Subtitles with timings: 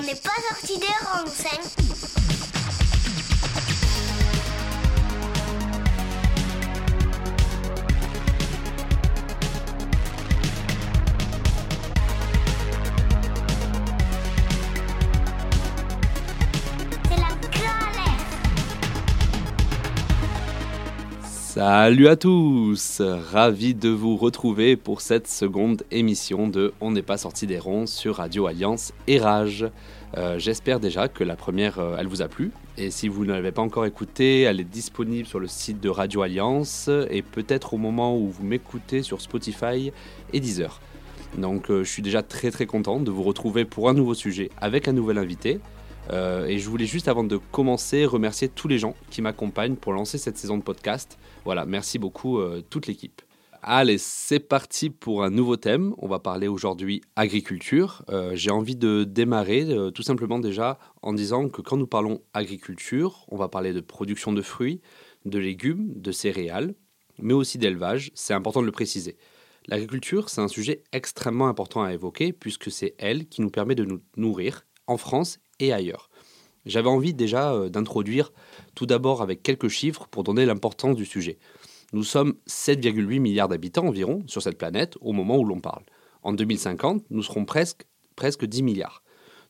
[0.00, 1.26] On n'est pas sorti des rangs,
[21.60, 23.02] Salut à tous.
[23.02, 27.86] Ravi de vous retrouver pour cette seconde émission de On n'est pas sorti des ronds
[27.86, 29.66] sur Radio Alliance et Rage.
[30.16, 32.50] Euh, j'espère déjà que la première, euh, elle vous a plu.
[32.76, 35.88] Et si vous ne l'avez pas encore écoutée, elle est disponible sur le site de
[35.88, 39.92] Radio Alliance et peut-être au moment où vous m'écoutez sur Spotify
[40.32, 40.80] et Deezer.
[41.38, 44.50] Donc euh, je suis déjà très très content de vous retrouver pour un nouveau sujet
[44.60, 45.60] avec un nouvel invité.
[46.12, 50.18] et je voulais juste avant de commencer remercier tous les gens qui m'accompagnent pour lancer
[50.18, 51.18] cette saison de podcast.
[51.44, 53.22] Voilà, merci beaucoup toute l'équipe.
[53.62, 55.94] Allez, c'est parti pour un nouveau thème.
[55.98, 58.02] On va parler aujourd'hui agriculture.
[58.08, 62.22] Euh, j'ai envie de démarrer euh, tout simplement déjà en disant que quand nous parlons
[62.32, 64.80] agriculture, on va parler de production de fruits,
[65.26, 66.74] de légumes, de céréales,
[67.18, 68.10] mais aussi d'élevage.
[68.14, 69.18] C'est important de le préciser.
[69.66, 73.84] L'agriculture, c'est un sujet extrêmement important à évoquer puisque c'est elle qui nous permet de
[73.84, 76.08] nous nourrir en France et ailleurs.
[76.66, 78.32] J'avais envie déjà euh, d'introduire
[78.74, 81.38] tout d'abord avec quelques chiffres pour donner l'importance du sujet.
[81.92, 85.82] Nous sommes 7,8 milliards d'habitants environ sur cette planète au moment où l'on parle.
[86.22, 87.82] En 2050, nous serons presque,
[88.14, 89.02] presque 10 milliards.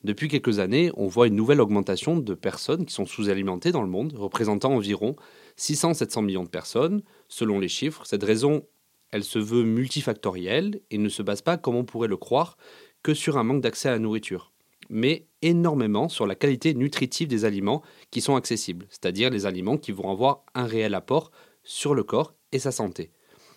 [0.05, 3.88] Depuis quelques années, on voit une nouvelle augmentation de personnes qui sont sous-alimentées dans le
[3.88, 5.16] monde, représentant environ
[5.58, 8.06] 600-700 millions de personnes, selon les chiffres.
[8.06, 8.66] Cette raison,
[9.10, 12.56] elle se veut multifactorielle et ne se base pas, comme on pourrait le croire,
[13.02, 14.50] que sur un manque d'accès à la nourriture
[14.91, 19.92] mais énormément sur la qualité nutritive des aliments qui sont accessibles, c'est-à-dire les aliments qui
[19.92, 21.30] vont avoir un réel apport
[21.70, 23.12] sur le corps et sa santé.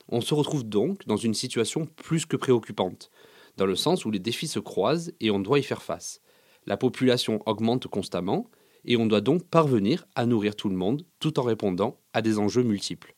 [0.08, 3.10] On se retrouve donc dans une situation plus que préoccupante,
[3.58, 6.22] dans le sens où les défis se croisent et on doit y faire face.
[6.68, 8.46] La population augmente constamment
[8.86, 12.38] et on doit donc parvenir à nourrir tout le monde tout en répondant à des
[12.38, 13.16] enjeux multiples.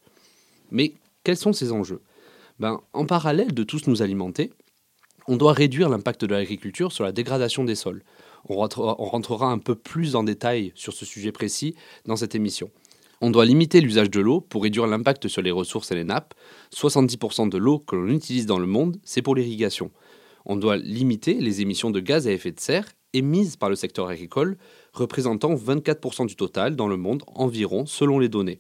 [0.72, 0.94] Mais
[1.26, 2.02] quels sont ces enjeux?
[2.60, 4.54] Ben, En parallèle de tous nous alimenter,
[5.28, 8.04] on doit réduire l'impact de l'agriculture sur la dégradation des sols.
[8.48, 11.76] On rentrera, un peu plus en détail sur ce sujet précis
[12.06, 12.72] dans cette émission.
[13.22, 16.34] On doit limiter l'usage de l'eau pour réduire l'impact sur les ressources et les nappes.
[16.74, 19.92] 70% de l'eau que l'on utilise dans le monde, c'est pour l'irrigation.
[20.46, 24.10] On doit limiter les émissions de gaz à effet de serre émises par le secteur
[24.10, 24.58] agricole,
[24.94, 28.60] représentant 24% du total dans le monde environ selon les données.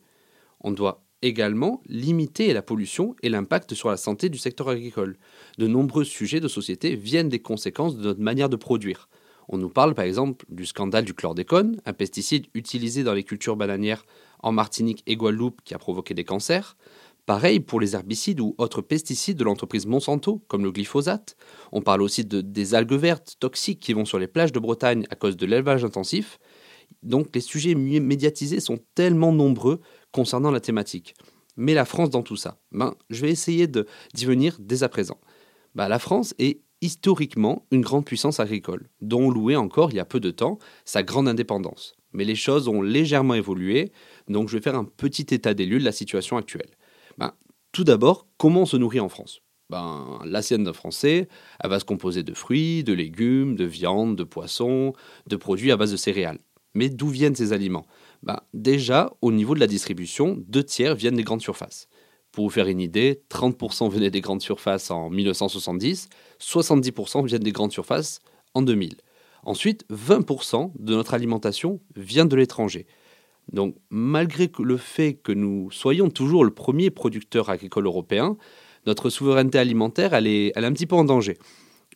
[0.61, 5.17] On doit également limiter la pollution et l'impact sur la santé du secteur agricole.
[5.57, 9.09] De nombreux sujets de société viennent des conséquences de notre manière de produire.
[9.47, 13.55] On nous parle par exemple du scandale du chlordécone, un pesticide utilisé dans les cultures
[13.55, 14.05] bananières
[14.45, 16.77] en Martinique et Guadeloupe qui a provoqué des cancers.
[17.25, 21.35] Pareil pour les herbicides ou autres pesticides de l'entreprise Monsanto, comme le glyphosate.
[21.71, 25.07] On parle aussi de, des algues vertes toxiques qui vont sur les plages de Bretagne
[25.09, 26.37] à cause de l'élevage intensif.
[27.01, 31.15] Donc les sujets médiatisés sont tellement nombreux concernant la thématique.
[31.57, 35.19] Mais la France dans tout ça ben, Je vais essayer d'y venir dès à présent.
[35.73, 39.99] Ben, la France est historiquement une grande puissance agricole, dont on louait encore il y
[39.99, 41.95] a peu de temps sa grande indépendance.
[42.13, 43.91] Mais les choses ont légèrement évolué,
[44.27, 46.69] donc je vais faire un petit état des lieux de la situation actuelle.
[47.17, 47.33] Ben,
[47.71, 49.41] tout d'abord, comment on se nourrit en France?
[49.69, 51.27] Ben, L'assiette d'un Français,
[51.63, 54.93] va se composer de fruits, de légumes, de viande, de poissons,
[55.27, 56.39] de produits à base de céréales.
[56.73, 57.87] Mais d'où viennent ces aliments?
[58.21, 61.87] Bah, déjà, au niveau de la distribution, deux tiers viennent des grandes surfaces.
[62.31, 66.09] Pour vous faire une idée, 30% venaient des grandes surfaces en 1970,
[66.41, 68.19] 70% viennent des grandes surfaces
[68.53, 68.95] en 2000.
[69.43, 72.87] Ensuite, 20% de notre alimentation vient de l'étranger.
[73.51, 78.37] Donc, malgré le fait que nous soyons toujours le premier producteur agricole européen,
[78.85, 81.37] notre souveraineté alimentaire, elle est, elle un petit peu en danger.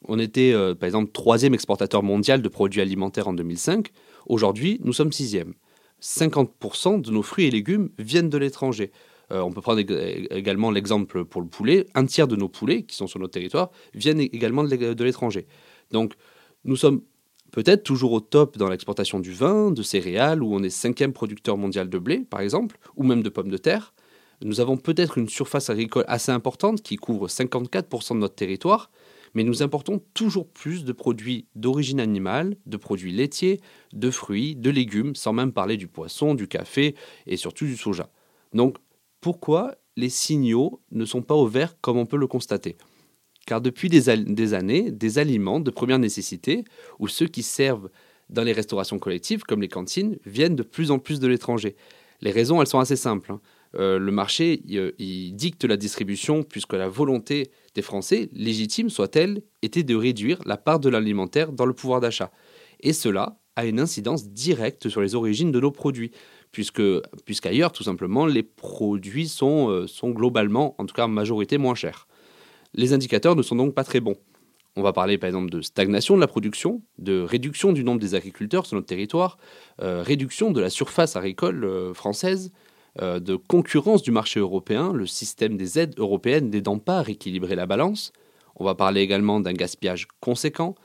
[0.08, 3.90] On était, euh, par exemple, troisième exportateur mondial de produits alimentaires en 2005.
[4.28, 5.54] Aujourd'hui, nous sommes sixième.
[6.02, 8.92] 50% de nos fruits et légumes viennent de l'étranger.
[9.32, 9.82] Euh, on peut prendre
[10.32, 11.86] également l'exemple pour le poulet.
[11.94, 15.48] Un tiers de nos poulets qui sont sur notre territoire viennent également de l'étranger.
[15.92, 16.14] Donc,
[16.64, 17.02] nous sommes
[17.52, 21.58] peut-être toujours au top dans l'exportation du vin, de céréales, où on est cinquième producteur
[21.58, 23.94] mondial de blé, par exemple, ou même de pommes de terre.
[24.44, 28.90] Nous avons peut-être une surface agricole assez importante qui couvre 54% de notre territoire,
[29.34, 33.60] mais nous importons toujours plus de produits d'origine animale, de produits laitiers,
[33.94, 36.96] de fruits, de légumes, sans même parler du poisson, du café
[37.28, 38.10] et surtout du soja.
[38.54, 38.78] Donc
[39.22, 42.78] pourquoi les signaux ne sont pas ouverts comme on peut le constater?
[43.46, 46.64] Car depuis des, années, des aliments de première nécessité,
[47.00, 47.90] ou ceux qui servent
[48.30, 51.76] dans les restaurations collectives, comme les cantines, viennent de plus en plus de l'étranger.
[52.22, 53.32] Les raisons, elles sont assez simples.
[53.32, 53.42] Hein.
[53.76, 59.84] Euh, le marché il, dicte la distribution puisque la volonté des Français, légitime soit-elle, était
[59.84, 62.32] de réduire la part de l'alimentaire dans le pouvoir d'achat.
[62.80, 66.12] Et cela a une incidence directe sur les origines de nos produits,
[66.52, 66.82] puisque
[67.26, 71.76] puisqu'ailleurs, tout simplement, les produits sont, euh, sont globalement, en tout cas en majorité, moins
[71.76, 72.08] chers.
[72.74, 74.18] Les indicateurs ne sont donc pas très bons.
[74.76, 78.16] On va parler par exemple de stagnation de la production, de réduction du nombre des
[78.16, 79.38] agriculteurs sur notre territoire,
[79.82, 82.52] euh, réduction de la surface agricole euh, française,
[83.02, 87.56] euh, de concurrence du marché européen, le système des aides européennes n'aidant pas à rééquilibrer
[87.56, 88.14] la balance.
[88.56, 90.76] On va parler également d'un gaspillage conséquent.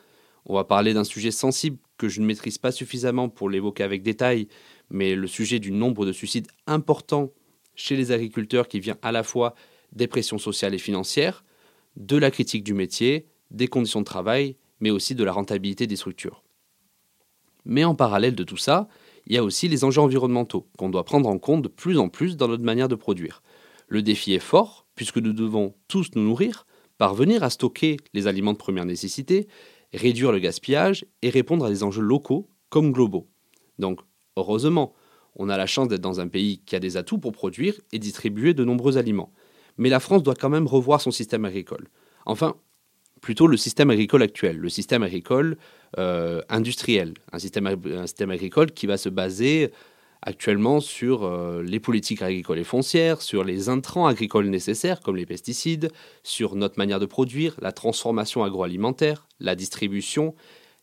[0.46, 4.02] On va parler d'un sujet sensible que je ne maîtrise pas suffisamment pour l'évoquer avec
[4.02, 4.48] détail,
[4.90, 7.30] mais le sujet du nombre de suicides importants
[7.74, 9.54] chez les agriculteurs qui vient à la fois
[9.92, 11.44] des pressions sociales et financières,
[11.96, 15.96] de la critique du métier, des conditions de travail, mais aussi de la rentabilité des
[15.96, 16.42] structures.
[17.64, 18.88] Mais en parallèle de tout ça,
[19.26, 22.08] il y a aussi les enjeux environnementaux qu'on doit prendre en compte de plus en
[22.08, 23.42] plus dans notre manière de produire.
[23.88, 26.66] Le défi est fort, puisque nous devons tous nous nourrir,
[26.98, 29.48] parvenir à stocker les aliments de première nécessité,
[29.92, 33.28] réduire le gaspillage et répondre à des enjeux locaux comme globaux.
[33.78, 34.00] Donc,
[34.36, 34.94] heureusement,
[35.36, 37.98] on a la chance d'être dans un pays qui a des atouts pour produire et
[37.98, 39.32] distribuer de nombreux aliments.
[39.76, 41.88] Mais la France doit quand même revoir son système agricole.
[42.26, 42.56] Enfin,
[43.20, 45.56] plutôt le système agricole actuel, le système agricole
[45.98, 47.66] euh, industriel, un système,
[48.30, 49.70] agricole qui va se baser
[50.20, 55.26] actuellement sur euh, les politiques agricoles et foncières, sur les intrants agricoles nécessaires comme les
[55.26, 55.90] pesticides,
[56.22, 60.34] sur notre manière de produire, la transformation agroalimentaire, la distribution,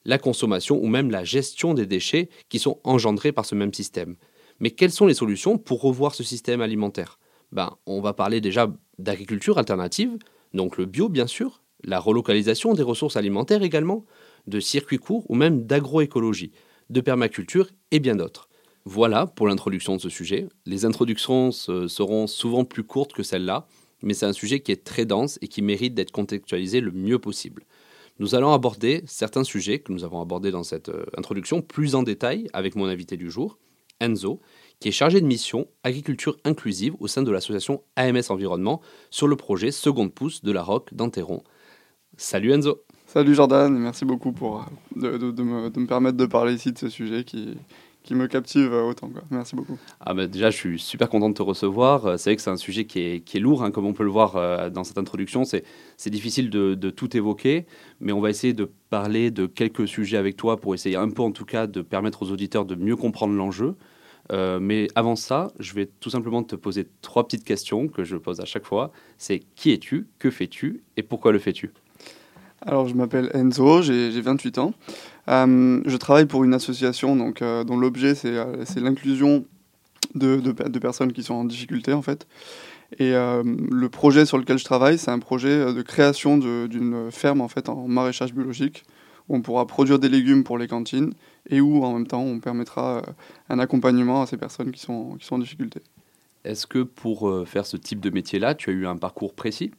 [0.06, 4.16] la consommation ou même la gestion des déchets qui sont engendrés par ce même système.
[4.60, 7.20] Mais quelles sont les solutions pour revoir ce système alimentaire?
[7.52, 10.18] Ben, On va parler déjà d'agriculture alternative,
[10.54, 14.06] donc le bio bien sûr, la relocalisation des ressources alimentaires également,
[14.48, 16.52] de circuits courts ou même d'agroécologie,
[16.90, 18.50] de permaculture et bien d'autres.
[18.86, 20.48] Voilà pour l'introduction de ce sujet.
[20.66, 23.68] Les introductions seront souvent plus courtes que celles-là,
[24.02, 27.20] mais c'est un sujet qui est très dense et qui mérite d'être contextualisé le mieux
[27.20, 27.64] possible.
[28.20, 32.04] Nous allons aborder certains sujets que nous avons abordés dans cette euh, introduction plus en
[32.04, 33.58] détail avec mon invité du jour,
[34.00, 34.42] Enzo,
[34.82, 38.82] qui est chargé de mission agriculture inclusive au sein de l'association AMS Environnement
[39.12, 41.44] sur le projet Seconde Pousse de la Roque d'Anteron.
[42.18, 42.82] Salut Enzo.
[43.06, 45.10] Salut Jordan, merci beaucoup pour, de,
[45.44, 47.58] me, permettre de parler ici de ce sujet qui,
[48.04, 49.12] qui me captive autant.
[49.30, 49.78] Merci beaucoup.
[50.00, 52.18] Ah bah déjà, je suis super content de te recevoir.
[52.18, 54.06] C'est vrai que c'est un sujet qui est, qui est lourd, hein, comme on peut
[54.06, 55.44] le voir euh, dans cette introduction.
[55.44, 57.68] C'est difficile de, de, tout évoquer,
[58.00, 61.22] mais on va essayer de parler de quelques sujets avec toi pour essayer un peu
[61.22, 63.76] en tout cas de permettre aux auditeurs de mieux comprendre l'enjeu.
[64.32, 68.16] Euh, mais avant ça, je vais tout simplement te poser trois petites questions que je
[68.16, 68.92] pose à chaque fois.
[69.18, 71.72] C'est qui es-tu, que fais-tu et pourquoi le fais-tu?
[72.62, 74.74] Alors, je m'appelle Enzo, j'ai 28 ans.
[75.28, 79.46] Euh, je travaille pour une association donc, euh, dont l'objet, c'est l'inclusion
[80.14, 82.28] de, de, personnes qui sont en difficulté, en fait.
[83.00, 87.48] Et le projet sur lequel je travaille, c'est un projet de création d'une ferme, en
[87.48, 88.84] fait, en maraîchage biologique,
[89.30, 91.14] où on pourra produire des légumes pour les cantines
[91.50, 93.02] et où, en même temps, on permettra
[93.50, 95.82] un accompagnement à ces personnes qui sont, qui sont en difficulté.
[96.44, 99.72] Est-ce que pour faire ce type de métier-là, tu as eu un parcours précis?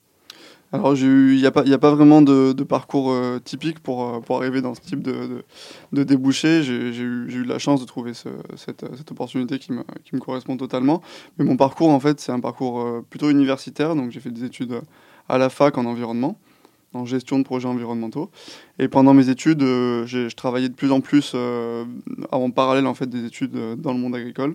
[0.74, 4.38] Alors, il n'y a, pas, a pas vraiment de, parcours euh, typique pour, euh, pour
[4.38, 5.44] arriver dans ce type de,
[5.92, 6.62] de, débouché.
[6.62, 10.56] J'ai eu, eu, la chance de trouver cette, cette, opportunité qui me, qui me, correspond
[10.56, 11.02] totalement.
[11.36, 13.94] Mais mon parcours, en fait, c'est un parcours euh, plutôt universitaire.
[13.94, 14.80] Donc, j'ai fait des études
[15.28, 16.38] à la fac en environnement,
[16.94, 18.30] en gestion de projets environnementaux.
[18.78, 23.24] Et pendant mes études, je travaillais de plus en plus en parallèle en fait, des
[23.24, 24.54] études dans le monde agricole.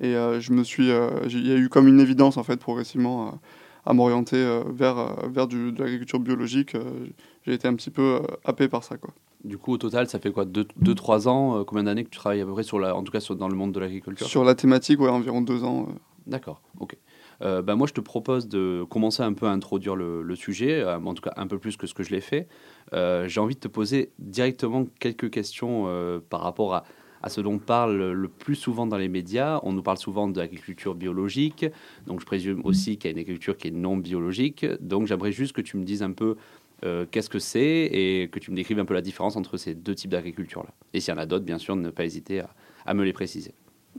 [0.00, 3.38] Et je me suis, il y a eu comme une évidence, en fait, progressivement
[3.86, 6.74] à m'orienter euh, vers, euh, vers du, de l'agriculture biologique.
[6.74, 7.06] Euh,
[7.46, 8.96] j'ai été un petit peu happé par ça.
[8.96, 9.14] Quoi.
[9.44, 10.44] Du coup, au total, ça fait quoi?
[10.44, 13.20] 2-3 ans Combien d'années que tu travailles à peu près, sur la, en tout cas
[13.20, 14.26] sur, dans le monde de l'agriculture?
[14.26, 15.88] Sur la thématique, ouais, environ 2 ans.
[16.26, 16.96] D'accord, ok.
[17.40, 21.22] Bah moi, je te propose de commencer un peu à introduire le, sujet, en tout
[21.22, 22.48] cas un peu plus que ce que je l'ai fait.
[22.92, 25.86] J'ai envie de te poser directement quelques questions
[26.28, 26.84] par rapport à,
[27.28, 29.60] ce dont on parle le plus souvent dans les médias.
[29.64, 31.66] On nous parle souvent d'agriculture biologique,
[32.06, 34.64] donc je présume aussi qu'il y a une agriculture qui est non biologique.
[34.80, 36.36] Donc j'aimerais juste que tu me dises un peu
[36.84, 39.74] euh, qu'est-ce que c'est et que tu me décrives un peu la différence entre ces
[39.74, 40.68] deux types d'agriculture-là.
[40.92, 42.42] Et s'il y en a d'autres, bien sûr, ne pas hésiter
[42.84, 43.54] à, me les préciser.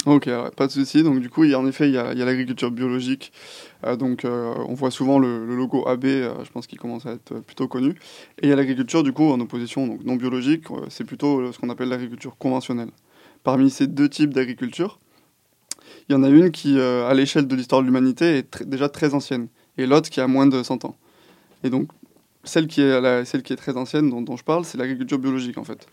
[0.06, 1.04] Ok, pas de souci.
[1.04, 3.34] Donc du coup, il y a, en effet, il y a, l'agriculture biologique.
[3.86, 7.40] Euh, donc euh, on voit souvent le, logo AB, je pense qu'il commence à être
[7.40, 7.92] plutôt connu.
[8.42, 10.66] Et il y a l'agriculture du coup en opposition, donc non biologique.
[10.90, 12.90] c'est plutôt ce qu'on appelle l'agriculture conventionnelle
[13.48, 15.00] parmi ces deux types d'agriculture,
[16.10, 18.90] il y en a une qui, euh, à l'échelle de l'histoire de l'humanité, est déjà
[18.90, 20.98] très ancienne, et l'autre qui a moins de 100 ans.
[21.64, 21.88] Et donc,
[22.44, 25.64] celle qui est, celle qui est très ancienne, dont, je parle, c'est l'agriculture biologique, en
[25.64, 25.88] fait.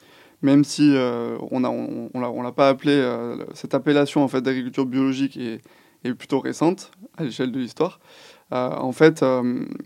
[0.44, 5.38] Même si euh, on on, l'a pas appelé, euh, cette appellation en fait, d'agriculture biologique
[5.38, 5.62] est,
[6.18, 7.98] plutôt récente, à l'échelle de l'histoire,
[8.50, 9.24] en fait,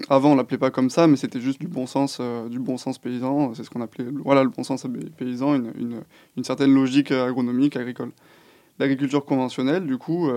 [0.08, 2.98] avant on l'appelait pas comme ça, mais c'était juste du bon sens, du bon sens
[2.98, 3.54] paysan.
[3.54, 4.84] C'est ce qu'on appelait, voilà, le bon sens
[5.16, 6.02] paysan, une,
[6.42, 8.10] certaine logique agronomique agricole.
[8.80, 10.28] L'agriculture conventionnelle, du coup,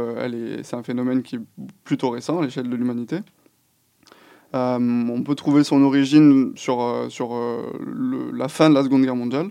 [0.61, 1.41] c'est un phénomène qui est
[1.83, 3.17] plutôt récent à l'échelle de l'humanité.
[4.53, 9.49] on peut trouver son origine sur la fin de la Seconde Guerre mondiale,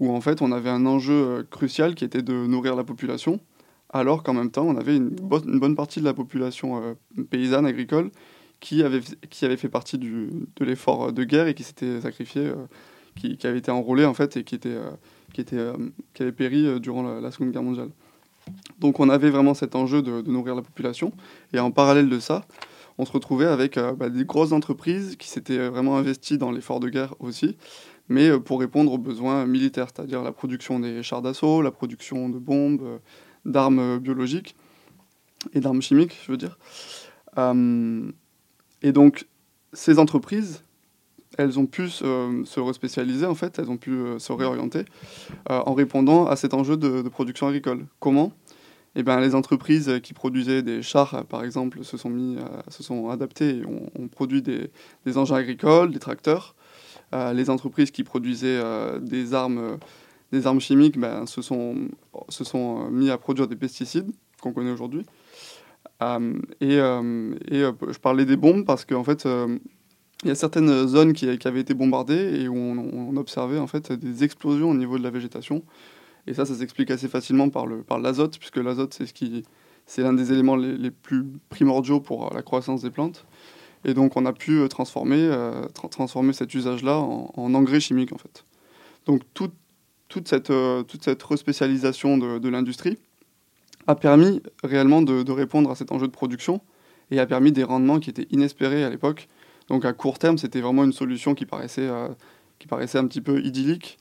[0.00, 3.40] où en fait on avait un enjeu crucial qui était de nourrir la population
[3.90, 6.94] alors qu'en même temps, on avait une, bonne partie de la population euh,
[7.30, 8.10] paysanne, agricole,
[8.60, 9.00] qui avait,
[9.56, 12.54] fait partie de l'effort de guerre et qui s'était sacrifié, euh,
[13.14, 14.90] qui, avait été enrôlé en fait et euh,
[15.32, 15.58] qui, était,
[16.14, 17.90] qui avait péri durant la, Seconde Guerre mondiale.
[18.78, 21.12] Donc on avait vraiment cet enjeu de, nourrir la population.
[21.52, 22.46] Et en parallèle de ça,
[22.98, 26.88] on se retrouvait avec bah, des grosses entreprises qui s'étaient vraiment investies dans l'effort de
[26.88, 27.56] guerre aussi,
[28.08, 32.38] mais pour répondre aux besoins militaires, c'est-à-dire la production des chars d'assaut, la production de
[32.38, 33.00] bombes,
[33.44, 34.56] d'armes biologiques
[35.54, 36.58] et d'armes chimiques, je veux dire.
[37.38, 38.10] Euh,
[38.82, 39.26] et donc,
[39.72, 40.62] ces entreprises,
[41.38, 44.84] elles ont pu se, se respécialiser, en fait, elles ont pu euh, se réorienter
[45.50, 47.86] euh, en répondant à cet enjeu de, production agricole.
[48.00, 48.32] Comment?
[48.94, 53.10] Eh bien, les entreprises qui produisaient des chars, par exemple, se sont, mis, se sont
[53.10, 54.70] adaptées et ont, produit des,
[55.04, 56.54] des, engins agricoles, des tracteurs.
[57.12, 58.60] Les entreprises qui produisaient
[59.00, 59.78] des armes
[60.32, 61.88] des armes chimiques ben, se, sont,
[62.28, 64.10] se sont euh, mis à produire des pesticides
[64.40, 65.04] qu'on connaît aujourd'hui.
[66.02, 69.26] Euh, et, euh, je parlais des bombes parce qu'en fait,
[70.22, 73.66] il y a certaines zones qui, qui, avaient été bombardées et où on, observait en
[73.66, 75.62] fait des explosions au niveau de la végétation.
[76.26, 79.44] Et ça, ça s'explique assez facilement par le par l'azote, puisque l'azote c'est ce qui
[79.86, 83.24] c'est l'un des éléments les, plus primordiaux pour la croissance des plantes.
[83.86, 85.30] Et donc on a pu transformer
[85.72, 88.44] transformer cet usage-là en, en, engrais chimiques en fait.
[89.06, 89.50] Donc tout,
[90.08, 92.98] toute cette, euh, toute cette respécialisation de, l'industrie
[93.86, 96.60] a permis réellement de, répondre à cet enjeu de production
[97.10, 99.28] et a permis des rendements qui étaient inespérés à l'époque.
[99.68, 102.08] Donc à court terme, c'était vraiment une solution qui paraissait, euh,
[102.58, 103.98] qui paraissait un petit peu idyllique.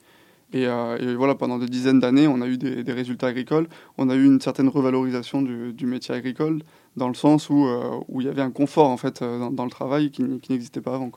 [0.55, 3.67] Euh, et, voilà, pendant des dizaines d'années, on a eu des, résultats agricoles.
[3.97, 6.61] On a eu une certaine revalorisation du, métier agricole,
[6.95, 7.67] dans le sens où,
[8.07, 10.95] où il y avait un confort en fait dans, dans le travail qui, n'existait pas
[10.95, 11.11] avant.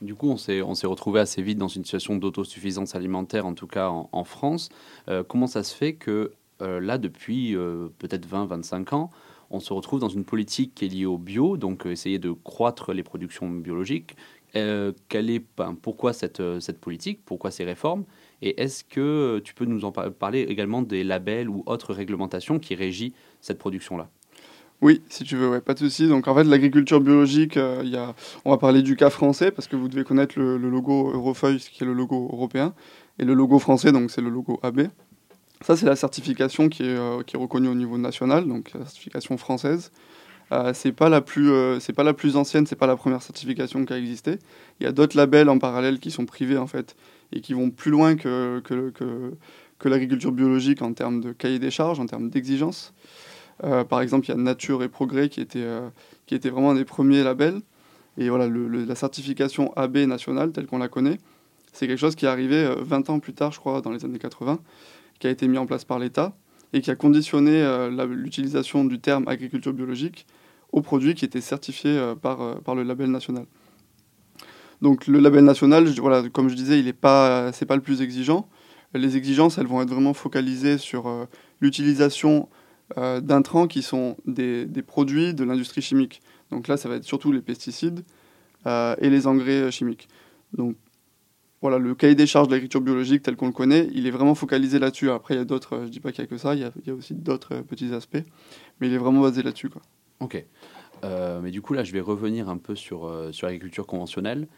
[0.00, 3.88] Du coup, on s'est, retrouvé assez vite dans une situation d'autosuffisance alimentaire, en tout cas
[3.88, 4.68] en, France.
[5.08, 6.32] Euh, comment ça se fait que
[6.62, 9.10] euh, là, depuis euh, peut-être 20-25 ans,
[9.50, 12.92] on se retrouve dans une politique qui est liée au bio, donc essayer de croître
[12.92, 14.14] les productions biologiques?
[14.52, 17.20] Quelle est, ben, Pourquoi cette, cette politique?
[17.24, 18.04] Pourquoi ces réformes?
[18.42, 22.74] Et est-ce que tu peux nous en parler également des labels ou autres réglementations qui
[22.74, 24.08] régissent cette production-là?
[24.80, 26.08] Oui, si tu veux, pas de souci.
[26.08, 28.14] Donc en fait, l'agriculture biologique, euh, y a...
[28.44, 31.82] on va parler du cas français parce que vous devez connaître le, logo Eurofeuille, qui
[31.82, 32.74] est le logo européen,
[33.18, 34.82] et le logo français, donc c'est le logo AB.
[35.62, 38.84] Ça, c'est la certification qui est, euh, qui est reconnue au niveau national, donc la
[38.84, 39.90] certification française.
[40.52, 43.22] Euh, c'est pas la plus, euh, c'est pas la plus ancienne, c'est pas la première
[43.22, 44.38] certification qui a existé.
[44.80, 46.96] Il y a d'autres labels en parallèle qui sont privés en fait
[47.32, 48.62] et qui vont plus loin que,
[49.84, 52.92] l'agriculture biologique en termes de cahier des charges, en termes d'exigences.
[53.64, 55.88] Euh, par exemple, il y a Nature et Progrès qui était, euh,
[56.44, 57.60] vraiment un des premiers labels.
[58.16, 61.18] Et voilà, la certification AB nationale, telle qu'on la connaît,
[61.72, 64.04] c'est quelque chose qui est arrivé 20 euh, ans plus tard, je crois, dans les
[64.04, 64.58] années 80,
[65.20, 66.34] qui a été mis en place par l'État
[66.72, 67.64] et qui a conditionné
[68.10, 70.26] l'utilisation du terme agriculture biologique
[70.70, 73.46] aux produits qui étaient certifiés par le label national.
[74.82, 78.02] Donc le label national, voilà, comme je disais, il n'est pas, c'est pas le plus
[78.02, 78.48] exigeant.
[78.94, 81.28] Les exigences, elles vont être vraiment focalisées sur
[81.60, 82.48] l'utilisation
[82.96, 86.22] euh, d'intrants qui sont des, produits de l'industrie chimique.
[86.50, 88.02] Donc là, ça va être surtout les pesticides
[88.66, 90.08] euh, et les engrais chimiques.
[90.54, 90.74] Donc
[91.60, 94.34] voilà, le cahier des charges de l'agriculture biologique tel qu'on le connaît, il est vraiment
[94.34, 95.10] focalisé là-dessus.
[95.10, 96.90] Après, il y a d'autres, je dis pas qu'il n'y a que ça, il y
[96.90, 98.24] a, aussi d'autres petits aspects,
[98.80, 99.68] mais il est vraiment basé là-dessus.
[99.68, 99.82] Quoi.
[100.20, 100.42] Ok.
[101.04, 104.48] Euh, mais du coup, là, je vais revenir un peu sur, sur l'agriculture conventionnelle.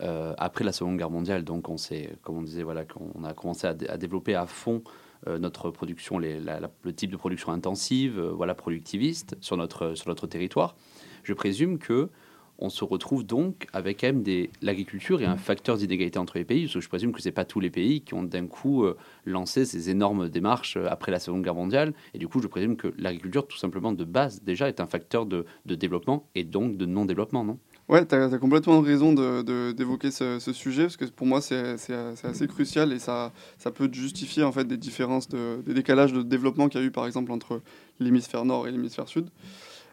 [0.00, 3.66] Après la Seconde Guerre mondiale, donc on sait, comme on disait, voilà, qu'on a commencé
[3.66, 4.82] à, développer à fond
[5.26, 10.26] euh, notre production, le type de production intensive, euh, voilà, productiviste sur notre, sur notre
[10.26, 10.76] territoire.
[11.22, 12.10] Je présume que
[12.58, 16.62] on se retrouve donc avec même des l'agriculture et un facteur d'inégalité entre les pays,
[16.62, 18.96] parce que je présume que c'est pas tous les pays qui ont d'un coup euh,
[19.24, 22.94] lancé ces énormes démarches après la Seconde Guerre mondiale, et du coup je présume que
[22.98, 26.86] l'agriculture tout simplement de base déjà est un facteur de, de développement et donc de
[26.86, 27.58] non-développement, non?
[27.88, 31.76] Ouais, tu as, complètement raison d'évoquer de, ce, ce, sujet, parce que pour moi, c'est
[32.24, 36.22] assez crucial et ça, ça peut justifier en fait, des différences, de, des décalages de
[36.22, 37.62] développement qu'il y a eu par exemple entre
[38.00, 39.28] l'hémisphère nord et l'hémisphère sud.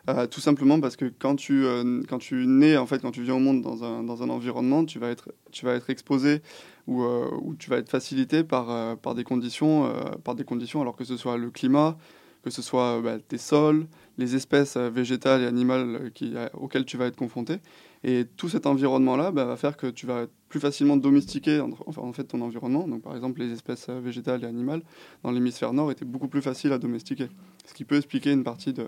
[0.10, 3.22] Euh, tout simplement parce que quand tu, euh, quand tu nais, en fait, quand tu
[3.22, 6.42] viens au monde dans un, dans un environnement, tu vas être, tu vas être exposé
[6.88, 10.96] ou, euh, ou tu vas être facilité par, par, des conditions, par des conditions, alors
[10.96, 11.96] que ce soit le climat,
[12.44, 17.06] que ce soit bah, tes sols, les espèces végétales et animales qui, auxquelles tu vas
[17.08, 17.58] être confronté.
[18.04, 22.12] Et tout cet environnement-là bah, va faire que tu vas plus facilement domestiquer enfin, en
[22.12, 22.88] fait, ton environnement.
[22.88, 24.82] Donc, par exemple, les espèces végétales et animales
[25.24, 27.30] dans l'hémisphère nord étaient beaucoup plus faciles à domestiquer.
[27.66, 28.86] Ce qui peut expliquer une partie de,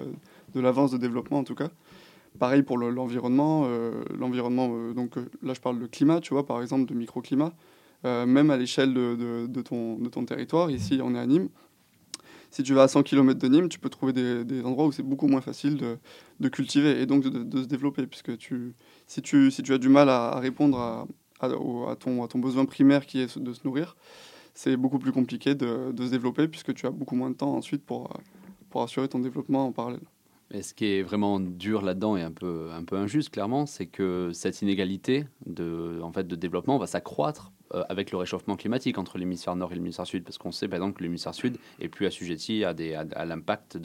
[0.54, 1.70] l'avance de développement, en tout cas.
[2.40, 3.64] Pareil pour l'environnement.
[3.66, 6.94] Euh, l'environnement, euh, donc euh, là, je parle de climat, tu vois, par exemple, de
[6.94, 7.54] microclimat.
[8.04, 11.50] même à l'échelle de, de, de, ton, de ton territoire, ici, on est à Nîmes
[12.56, 15.04] si tu vas à 100 km de Nîmes, tu peux trouver des, endroits où c'est
[15.04, 15.76] beaucoup moins facile
[16.40, 18.08] de, cultiver et donc de, se développer.
[18.08, 18.76] Puisque tu,
[19.08, 21.06] si, tu, as du mal à, répondre
[21.42, 23.98] à, ton, besoin primaire qui est de se nourrir,
[24.54, 27.84] c'est beaucoup plus compliqué de, se développer puisque tu as beaucoup moins de temps ensuite
[27.86, 28.10] pour,
[28.76, 30.08] assurer ton développement en parallèle.
[30.52, 34.62] Et ce qui est vraiment dur là-dedans et un peu, injuste, clairement, c'est que cette
[34.62, 40.06] inégalité de développement va s'accroître euh, avec le réchauffement climatique entre l'hémisphère nord et l'hémisphère
[40.06, 40.24] sud.
[40.24, 42.74] Parce qu'on sait, par exemple, que l'hémisphère sud est plus assujetti à,
[43.26, 43.78] l'impact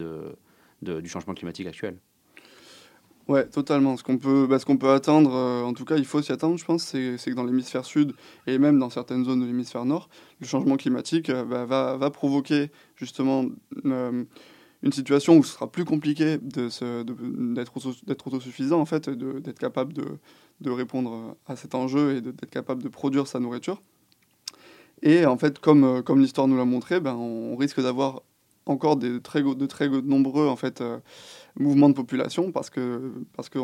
[0.82, 1.96] du changement climatique actuel.
[3.30, 3.96] Ouais, totalement.
[3.96, 4.58] Ce qu'on peut, bah,
[4.92, 7.84] attendre, euh, en tout cas, il faut s'y attendre, je pense, c'est, que dans l'hémisphère
[7.84, 8.12] sud
[8.48, 10.08] et même dans certaines zones de l'hémisphère nord,
[10.40, 13.44] le changement climatique euh, bah, va, va, provoquer justement
[13.84, 20.04] une situation où ce sera plus compliqué d'être autosuffisant, en fait, d'être capable de,
[20.60, 23.82] de, répondre à cet enjeu et d'être capable de produire sa nourriture.
[25.02, 28.22] Et en fait, comme, comme l'histoire nous l'a montré, ben, on risque d'avoir
[28.66, 30.98] encore des très, de très nombreux en fait, euh,
[31.58, 33.58] mouvements de population parce que, parce que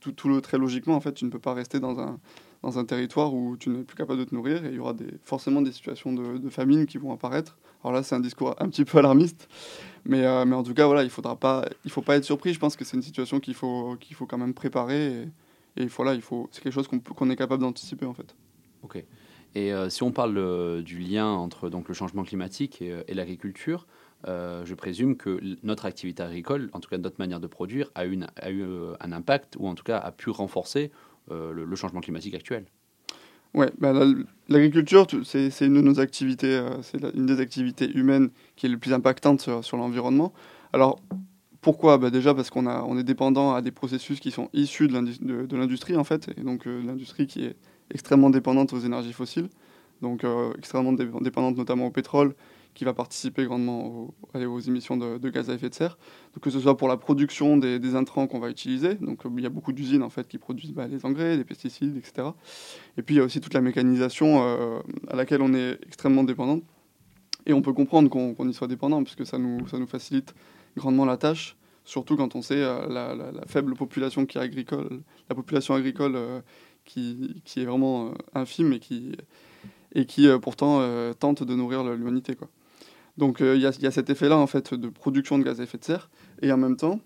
[0.00, 2.18] tout, tout, le, très logiquement, en fait, tu ne peux pas rester dans un,
[2.62, 4.92] dans un territoire où tu n'es plus capable de te nourrir et il y aura
[4.92, 7.58] des, forcément des situations de, famine qui vont apparaître.
[7.82, 9.48] Alors là, c'est un discours un petit peu alarmiste,
[10.04, 12.54] mais, euh, mais en tout cas, voilà, il il faut pas être surpris.
[12.54, 15.28] Je pense que c'est une situation qu'il faut, qu'il faut quand même préparer
[15.76, 18.34] et voilà, il faut, c'est quelque chose qu'on, qu'on est capable d'anticiper en fait.
[18.82, 19.02] Ok.
[19.54, 23.14] Et euh, si on parle euh, du lien entre donc, le changement climatique et, et
[23.14, 23.86] l'agriculture,
[24.24, 28.28] je présume que notre activité agricole, en tout cas notre manière de produire, a, une,
[28.36, 28.64] a eu
[29.00, 30.92] un impact ou en tout cas a pu renforcer
[31.28, 32.66] le, le, changement climatique actuel.
[33.54, 33.92] Ouais, bah,
[34.48, 38.78] l'agriculture, c'est une de nos activités, euh, c'est une des activités humaines qui est le
[38.78, 40.32] plus impactante sur, sur l'environnement.
[40.72, 41.00] Alors,
[41.62, 41.96] pourquoi?
[41.96, 45.96] Bah Déjà parce qu'on on est dépendant à des processus qui sont issus de l'industrie,
[45.96, 47.56] en fait, et donc euh, l'industrie qui est
[47.92, 49.48] extrêmement dépendante aux énergies fossiles,
[50.02, 52.34] donc euh, extrêmement dépendante notamment au pétrole,
[52.74, 55.98] qui va participer grandement aux, émissions de, gaz à effet de serre.
[56.34, 59.46] Donc, que ce soit pour la production des, intrants qu'on va utiliser, donc il y
[59.46, 62.28] a beaucoup d'usines en fait qui produisent bah, les engrais, des pesticides, etc.
[62.96, 66.24] Et puis il y a aussi toute la mécanisation euh, à laquelle on est extrêmement
[66.24, 66.60] dépendant.
[67.46, 70.34] Et on peut comprendre qu'on y soit dépendant, puisque ça nous, ça nous facilite
[70.76, 75.34] grandement la tâche, surtout quand on sait euh, la, faible population qui est agricole, la
[75.34, 76.40] population agricole euh,
[76.84, 79.12] qui, qui, est vraiment infime et qui,
[79.94, 80.80] et qui pourtant
[81.14, 82.36] tente de nourrir l'humanité.
[83.16, 85.78] Donc euh, il y, a cet effet-là en fait de production de gaz à effet
[85.78, 86.10] de serre.
[86.40, 87.00] Et en même temps,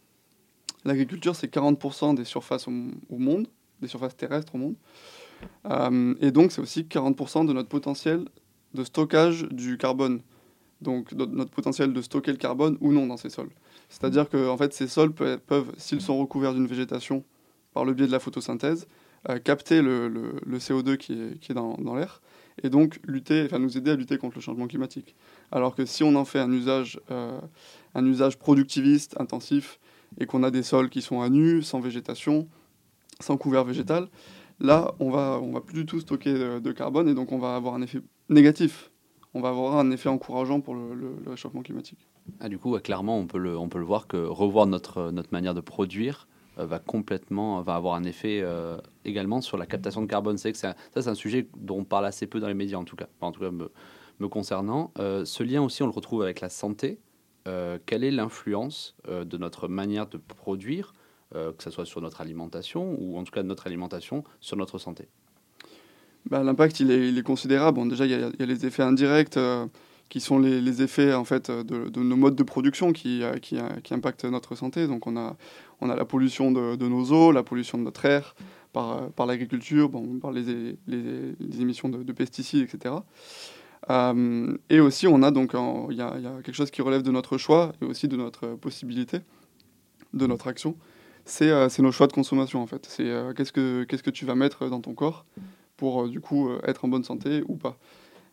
[0.85, 3.49] l'agriculture c'est 40% des surfaces au, monde,
[3.81, 4.77] des surfaces terrestres au monde.
[5.67, 8.27] Euh, et donc c'est aussi 40% de notre potentiel
[8.75, 10.21] de stockage du carbone.
[10.83, 13.51] Donc notre potentiel de stocker le carbone ou non dans ces sols.
[13.89, 17.25] C'est-à-dire que en fait, ces sols peuvent, s'ils sont recouverts d'une végétation
[17.73, 18.87] par le biais de la photosynthèse,
[19.29, 22.21] euh, capter le, CO2 qui est, qui est dans, l'air
[22.63, 25.15] et donc lutter, enfin, nous aider à lutter contre le changement climatique.
[25.51, 27.41] Alors que si on en fait un usage, euh,
[27.95, 29.79] un usage productiviste, intensif,
[30.19, 32.49] et qu'on a des sols qui sont à nu, sans végétation,
[33.21, 34.09] sans couvert végétal,
[34.61, 37.57] là, on va, on va plus du tout stocker de, carbone, et donc on va
[37.57, 38.91] avoir un effet négatif.
[39.37, 42.09] On va avoir un effet encourageant pour le, réchauffement climatique.
[42.41, 45.29] Ah, du coup, clairement, on peut, le, on peut le voir que revoir notre, notre
[45.31, 46.27] manière de produire
[46.59, 50.39] euh, va complètement va avoir un effet euh, également sur la captation de carbone.
[50.39, 52.85] C'est que ça, c'est un sujet dont on parle assez peu dans les médias, en
[52.85, 54.91] tout cas, en tout cas me, concernant.
[54.99, 56.99] Euh, ce lien aussi, on le retrouve avec la santé.
[57.85, 60.95] quelle est l'influence de notre manière de produire,
[61.33, 65.11] que ce soit sur notre alimentation ou en tout cas notre alimentation sur notre santé?
[66.27, 67.89] Bah, L'impact, il est, considérable.
[67.89, 69.39] Déjà, il y, a, les effets indirects
[70.09, 74.25] qui sont les, effets en fait de, nos modes de production qui, qui, qui, impactent
[74.25, 74.87] notre santé.
[74.87, 75.37] Donc on a,
[75.81, 78.35] on a la pollution de, nos eaux, la pollution de notre air
[78.73, 80.77] par, par l'agriculture, par les,
[81.61, 82.95] émissions de, pesticides, etc.
[83.89, 85.53] Euh, et aussi on a donc
[85.91, 86.13] il y, a
[86.43, 89.21] quelque chose qui relève de notre choix et aussi de notre possibilité,
[90.13, 90.77] de notre action.
[91.25, 92.87] C'est euh, nos choix de consommation en fait.
[92.87, 95.25] C'est euh, qu'est-ce que qu'est-ce que tu vas mettre dans ton corps
[95.77, 97.79] pour du coup être en bonne santé ou pas.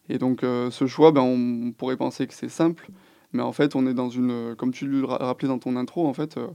[0.09, 2.89] Et donc euh, ce choix, ben, on, pourrait penser que c'est simple,
[3.31, 6.13] mais en fait on est dans une, comme tu le rappelais dans ton intro, en
[6.13, 6.47] fait, euh,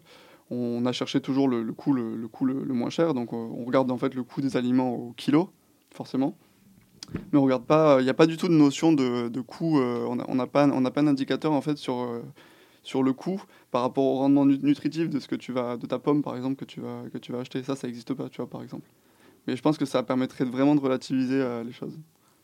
[0.51, 3.98] on a cherché toujours le, coût, le, le, moins cher, donc euh, on regarde en
[3.98, 5.51] fait le coût des aliments au kilo,
[5.94, 6.37] forcément.
[7.33, 10.35] Mais on regarde pas, il n'y a pas du tout de notion de, coût, on
[10.35, 12.07] n'a pas, on pas un indicateur en fait sur,
[12.83, 15.98] sur le coût par rapport au rendement nutritif de ce que tu vas de ta
[15.98, 17.62] pomme par exemple que tu vas que tu vas acheter.
[17.62, 18.87] Ça, ça n'existe pas, tu vois par exemple.
[19.48, 21.98] Mais je pense que ça permettrait vraiment de relativiser les choses.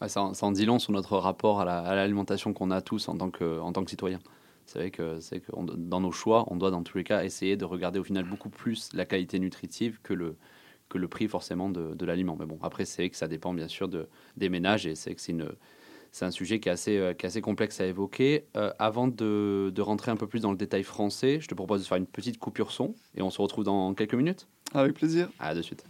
[0.06, 3.60] ça, en dit long sur notre rapport à l'alimentation qu'on a tous en tant que
[3.60, 4.18] en tant que citoyen.
[4.66, 7.56] C'est vrai que, c'est que dans nos choix, on doit dans tous les cas essayer
[7.56, 10.36] de regarder au final beaucoup plus la qualité nutritive que le,
[10.88, 12.36] que le prix forcément de, de l'aliment.
[12.38, 15.14] Mais bon, après, c'est vrai que ça dépend bien sûr de, des ménages et c'est
[15.14, 15.50] que c'est une,
[16.12, 18.46] c'est un sujet qui est assez, euh, qui est assez complexe à évoquer.
[18.56, 21.82] Euh, avant de, de, rentrer un peu plus dans le détail français, je te propose
[21.82, 24.46] de faire une petite coupure son et on se retrouve dans quelques minutes.
[24.72, 25.28] Avec plaisir.
[25.38, 25.84] À de suite.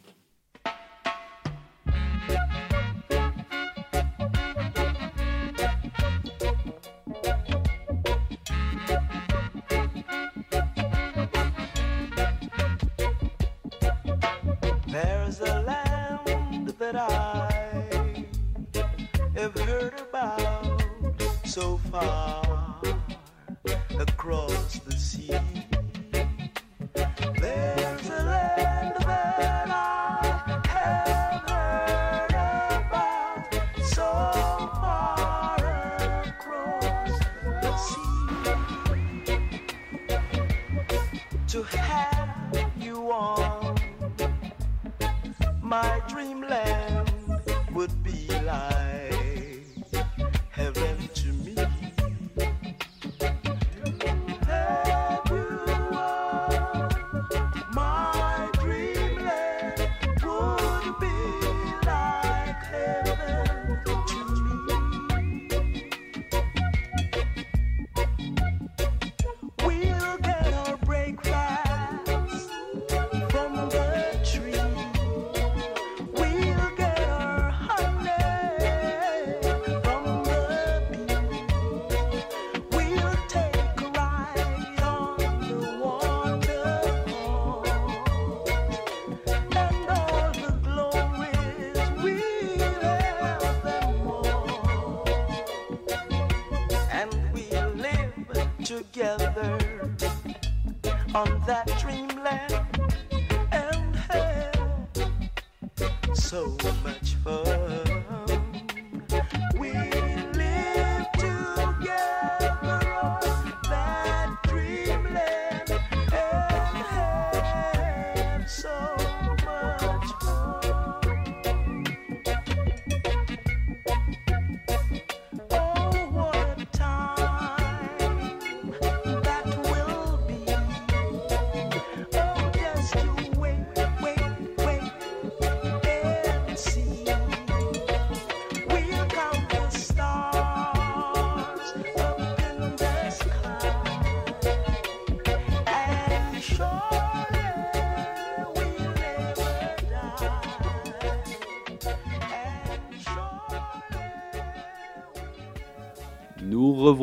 [101.55, 102.04] that dream.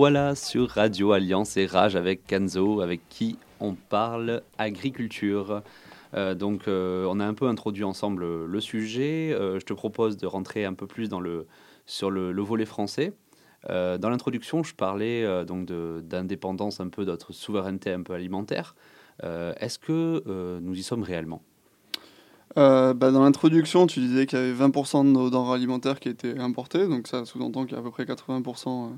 [0.01, 5.61] Revoilà sur Radio Alliance et Rage avec Kenzo, avec qui on parle agriculture.
[6.15, 9.31] Euh, donc, euh, on a un peu introduit ensemble le sujet.
[9.31, 11.07] Euh, je te propose de rentrer un peu plus
[11.85, 13.13] sur le, volet français.
[13.69, 18.73] dans l'introduction, je parlais donc d'indépendance, un peu d'autre souveraineté un peu alimentaire.
[19.21, 20.23] Est-ce que
[20.61, 21.43] nous y sommes réellement?
[22.55, 26.37] Bah, dans l'introduction, tu disais qu'il y avait 20% de nos denrées alimentaires qui étaient
[26.39, 28.89] importées, donc ça sous-entend qu'il y a à peu près 80% euh,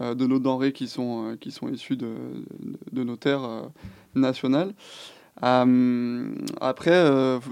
[0.00, 2.14] de nos denrées qui sont, euh, qui sont issues de,
[2.92, 3.62] de, nos terres euh,
[4.14, 4.74] nationales.
[5.40, 6.92] après,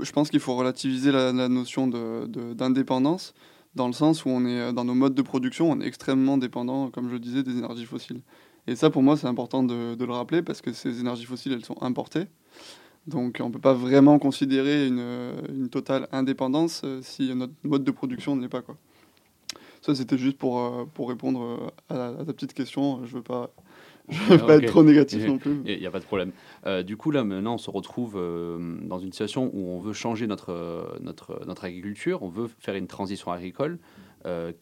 [0.03, 3.35] je pense qu'il faut relativiser la, notion d'indépendance,
[3.75, 6.91] dans le sens où on est dans nos modes de production, on est extrêmement dépendant,
[6.91, 8.21] comme je le disais, des énergies fossiles.
[8.67, 11.65] Et ça, pour moi, c'est important de, le rappeler parce que ces énergies fossiles, elles
[11.65, 12.27] sont importées.
[13.07, 17.91] Donc, on ne peut pas vraiment considérer une, une totale indépendance si notre mode de
[17.91, 18.61] production ne l'est pas.
[18.61, 18.77] Quoi.
[19.89, 23.07] Ça, c'était juste pour, euh, pour répondre euh, à, ta petite question.
[23.07, 23.51] Je ne veux pas,
[24.11, 25.63] je veux pas être trop négatif non plus.
[25.65, 26.33] Il n'y a pas de problème.
[26.67, 28.21] Euh, du coup, là, maintenant, on se retrouve
[28.83, 32.87] dans une situation où on veut changer notre, notre, notre agriculture, on veut faire une
[32.87, 33.79] transition agricole.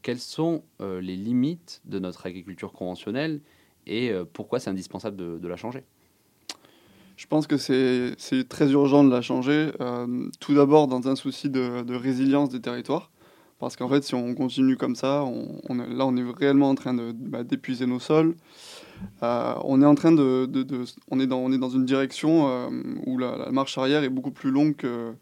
[0.02, 3.40] quelles sont les limites de notre agriculture conventionnelle
[3.88, 5.82] et pourquoi c'est indispensable de, de, la changer?
[7.16, 9.72] Je pense que c'est très urgent de la changer.
[10.38, 13.10] tout d'abord dans un souci de, de, résilience des territoires.
[13.58, 15.24] Parce qu'en fait, si on continue comme ça,
[15.68, 18.34] là, on est réellement en train bah, d'épuiser nos sols.
[19.22, 20.48] Euh, on est en train de,
[21.10, 22.68] on, est dans, on est dans une direction euh,
[23.06, 25.14] où la, marche arrière est beaucoup plus longue que,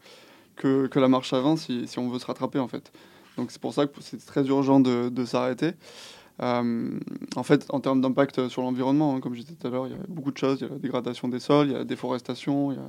[0.55, 2.91] que, la marche avant si, si, on veut se rattraper en fait.
[3.37, 5.71] Donc c'est pour ça que c'est très urgent de, s'arrêter.
[6.39, 9.93] En fait, en termes d'impact sur l'environnement, hein, comme je disais tout à l'heure, il
[9.93, 10.59] y a beaucoup de choses.
[10.59, 12.79] Il y a la dégradation des sols, il y a la déforestation, il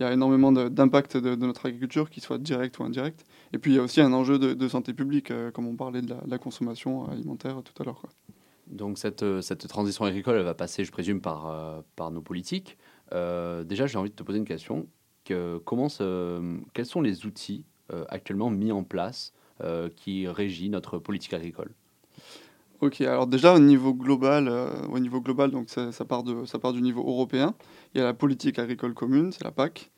[0.00, 3.24] y a, énormément d'impact de, notre agriculture, qu'il soit direct ou indirect.
[3.52, 6.14] Et puis, il y a aussi un enjeu de, santé publique, comme on parlait de
[6.26, 8.02] la, consommation alimentaire tout à l'heure.
[8.66, 12.76] Donc, cette, cette, transition agricole, va passer, je présume, par, par nos politiques.
[13.12, 14.86] déjà, j'ai envie de te poser une question.
[15.24, 17.64] Quels sont les outils
[18.08, 21.70] actuellement mis en place euh, qui régit notre politique agricole?
[22.80, 26.58] Ok, alors déjà au niveau global, euh, au niveau global, donc ça, part de, ça
[26.58, 27.54] part du niveau européen.
[27.94, 29.90] Il y a la politique agricole commune, c'est la PAC.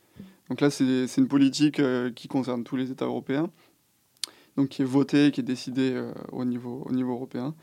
[0.49, 3.51] Donc là, c'est une politique euh, qui concerne tous les États européens,
[4.57, 5.97] donc qui est votée, qui est décidée
[6.33, 7.55] au, niveau, au niveau européen,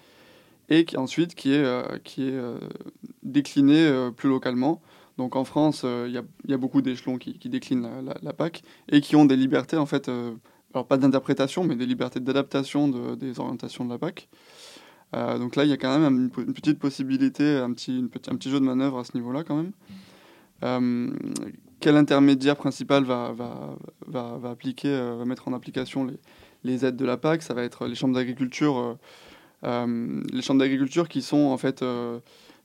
[0.69, 2.39] et qui ensuite qui est, qui est
[3.21, 4.81] déclinée plus localement.
[5.17, 7.89] Donc en France, il y a, y, a, beaucoup d'échelons qui, qui, déclinent
[8.23, 10.09] la, PAC et qui ont des libertés en fait
[10.73, 14.29] alors pas d'interprétation, mais des libertés d'adaptation des orientations de la PAC.
[15.15, 18.49] Euh, donc là, il y a quand même une, petite possibilité, un petit, un petit
[18.49, 19.71] jeu de manœuvre à ce niveau-là quand même.
[20.63, 21.09] Euh,
[21.79, 23.33] quel intermédiaire principal va,
[24.43, 26.19] appliquer, euh, va mettre en application les,
[26.63, 27.41] les, aides de la PAC?
[27.41, 28.97] Ça va être les chambres d'agriculture,
[29.63, 31.83] les chambres d'agriculture qui sont en fait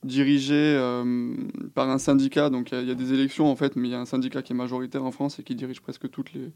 [0.03, 0.77] dirigées
[1.75, 2.51] par un syndicat.
[2.51, 4.53] Donc il y, a des élections en fait, mais il y a un syndicat qui
[4.53, 6.51] est majoritaire en France et qui dirige presque toutes les,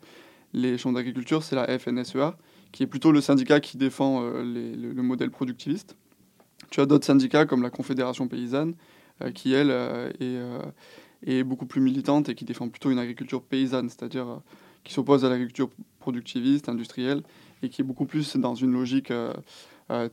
[0.53, 2.37] les chambres d'agriculture, c'est la FNSEA,
[2.73, 5.97] qui est plutôt le syndicat qui défend euh, le, modèle productiviste.
[6.71, 8.75] Tu as d'autres syndicats comme la Confédération paysanne,
[9.23, 10.63] euh, qui elle euh,
[11.23, 14.41] est, beaucoup plus militante et qui défend plutôt une agriculture paysanne, c'est-à-dire
[14.85, 17.23] qui s'oppose à l'agriculture productiviste, industrielle,
[17.63, 19.13] et qui est beaucoup plus dans une logique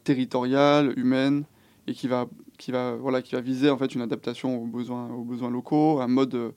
[0.03, 1.45] territoriale, humaine,
[1.87, 5.09] et qui va, qui va, voilà, qui va viser en fait une adaptation aux besoins,
[5.11, 6.53] aux besoins locaux, un mode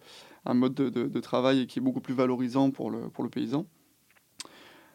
[0.46, 3.66] un mode de, de, travail qui est beaucoup plus valorisant pour le, pour le paysan.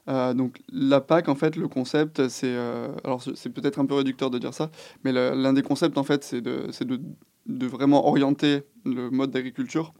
[0.10, 2.48] Euh, donc la PAC, en fait, le concept, c'est...
[2.48, 4.70] Euh, alors c'est peut-être un peu réducteur de dire ça,
[5.04, 7.00] mais l'un des concepts, en fait, c'est de, de,
[7.46, 9.94] de, vraiment orienter le mode d'agriculture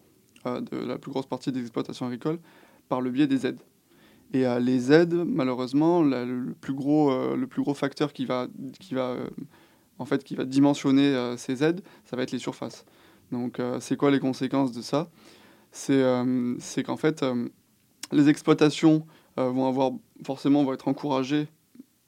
[0.46, 2.39] euh, de la plus grosse partie des exploitations agricoles
[2.89, 3.62] par le biais des aides.
[4.34, 8.48] Et les aides, malheureusement, le, plus gros, le plus gros facteur qui va,
[8.80, 9.16] qui va,
[10.00, 12.84] en fait, qui va dimensionner ces aides, ça va être les surfaces.
[13.32, 15.12] Donc c'est quoi les conséquences de ça?
[15.72, 16.02] C'est
[16.84, 17.24] qu'en fait,
[18.12, 19.06] les exploitations
[19.38, 19.91] vont avoir
[20.24, 21.48] forcément vont être encouragées,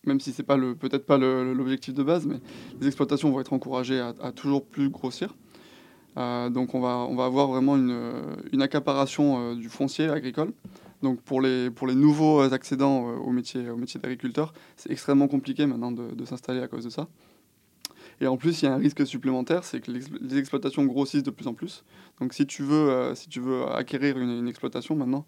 [0.06, 2.38] même si c'est pas le peut-être pas l'objectif de base, mais
[2.80, 5.36] les exploitations vont être encouragées à, toujours plus grossir.
[6.16, 7.98] donc on va, on va avoir vraiment une,
[8.52, 10.54] une accaparation du foncier agricole.
[11.02, 15.66] Donc pour les, pour les nouveaux accédants au métier, au métier d'agriculteur, c'est extrêmement compliqué
[15.66, 17.08] maintenant de, de s'installer à cause de ça.
[18.22, 21.32] Et en plus, il y a un risque supplémentaire, c'est que les exploitations grossissent de
[21.32, 21.84] plus en plus.
[22.20, 25.26] Donc si tu veux, euh, si tu veux acquérir une, exploitation maintenant,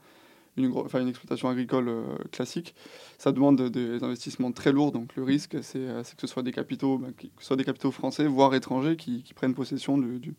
[0.58, 2.76] une, exploitation agricole euh, classique,
[3.18, 4.92] ça demande des investissements très lourds.
[4.92, 7.64] Donc le risque, c'est euh, que ce soit des capitaux, ben, que ce soit des
[7.64, 10.34] capitaux français, voire étrangers, qui, qui prennent possession du,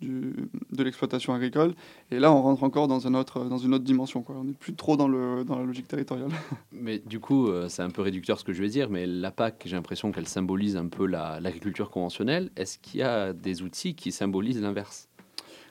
[0.00, 1.74] de l'exploitation agricole.
[2.10, 4.22] Et là, on rentre encore dans, un autre, dans une autre dimension.
[4.22, 4.36] Quoi.
[4.38, 6.30] On n'est plus trop dans, le, dans la logique territoriale.
[6.72, 9.30] Mais du coup, euh, c'est un peu réducteur ce que je vais dire, mais la
[9.30, 12.50] PAC, j'ai l'impression qu'elle symbolise un peu l'agriculture conventionnelle.
[12.56, 15.08] Est-ce qu'il y a des outils qui symbolisent l'inverse?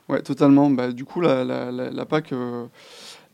[0.10, 0.70] Oui, totalement.
[0.70, 2.32] Bah, du coup, la, la, la, PAC...
[2.34, 2.68] Euh,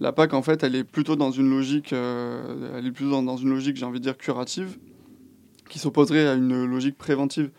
[0.02, 3.38] la PAC, en fait, elle est plutôt dans une logique, euh, elle est plutôt dans,
[3.38, 4.80] une logique, j'ai envie de dire, curative,
[5.70, 7.52] qui s'opposerait à une logique préventive.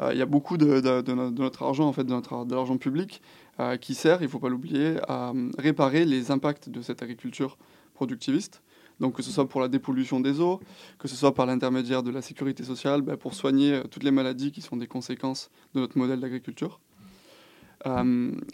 [0.00, 3.22] Euh, il y a beaucoup de, notre argent, en fait, de, notre, l'argent public,
[3.60, 7.56] euh, qui sert, il ne faut pas l'oublier, à réparer les impacts de cette agriculture
[7.94, 8.62] productiviste.
[8.98, 10.58] Donc que ce soit pour la dépollution des eaux,
[10.98, 14.50] que ce soit par l'intermédiaire de la sécurité sociale, ben, pour soigner toutes les maladies
[14.52, 16.80] qui sont des conséquences de notre modèle d'agriculture.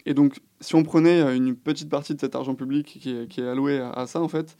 [0.05, 3.79] Et donc, si on prenait une petite partie de cet argent public qui est, alloué
[3.79, 4.57] à, ça, en fait,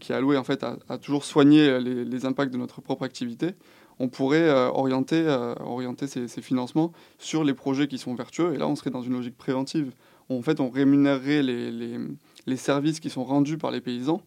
[0.00, 3.54] qui est alloué en fait à, toujours soigner les, les, impacts de notre propre activité,
[4.00, 8.54] on pourrait euh, orienter, euh, orienter ces, financements sur les projets qui sont vertueux.
[8.54, 9.92] Et là, on serait dans une logique préventive.
[10.30, 14.22] En fait, on rémunérerait les, services qui sont rendus par les paysans,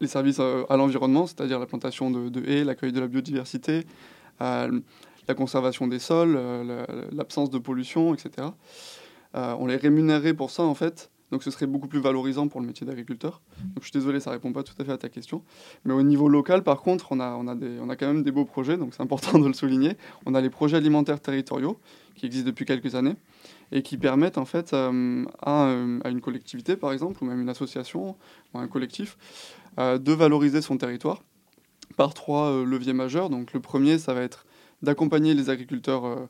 [0.00, 3.86] les services euh, à l'environnement, c'est-à-dire la plantation de, haies, l'accueil de la biodiversité,
[5.30, 6.38] la conservation des sols,
[7.12, 8.48] l'absence de pollution, etc.
[9.34, 12.66] on les rémunérerait pour ça, en fait, donc ce serait beaucoup plus valorisant pour le
[12.66, 13.40] métier d'agriculteur.
[13.58, 15.42] Donc je suis désolé, ça répond pas tout à fait à ta question.
[15.84, 18.22] Mais au niveau local, par contre, on a, on a, des, on a quand même
[18.22, 19.96] des beaux projets, donc c'est important de le souligner.
[20.26, 21.78] On a les projets alimentaires territoriaux
[22.16, 23.14] qui existent depuis quelques années
[23.72, 27.48] et qui permettent en fait euh, euh, à, une collectivité, par exemple, ou même une
[27.48, 28.16] association
[28.52, 29.16] ou un collectif,
[29.78, 31.22] euh, de valoriser son territoire
[31.96, 33.30] par trois leviers majeurs.
[33.30, 34.46] Donc le premier, ça va être
[34.82, 36.28] d'accompagner les agriculteurs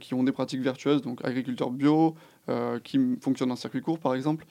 [0.00, 2.14] qui ont des pratiques vertueuses, donc agriculteurs bio,
[2.48, 4.44] euh, qui fonctionnent en circuit court, par exemple,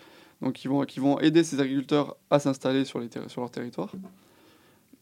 [0.52, 3.92] qui vont, aider ces agriculteurs à s'installer sur, leur territoire.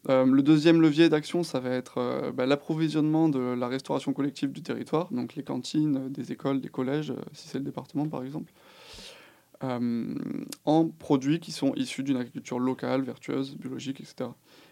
[0.10, 4.52] Euh, le deuxième levier d'action, ça va être euh, bah, l'approvisionnement de la restauration collective
[4.52, 8.24] du territoire, donc les cantines euh, des écoles, des collèges, si c'est le département par
[8.24, 8.52] exemple,
[9.62, 14.30] en produits qui sont issus d'une agriculture locale, vertueuse, biologique, etc.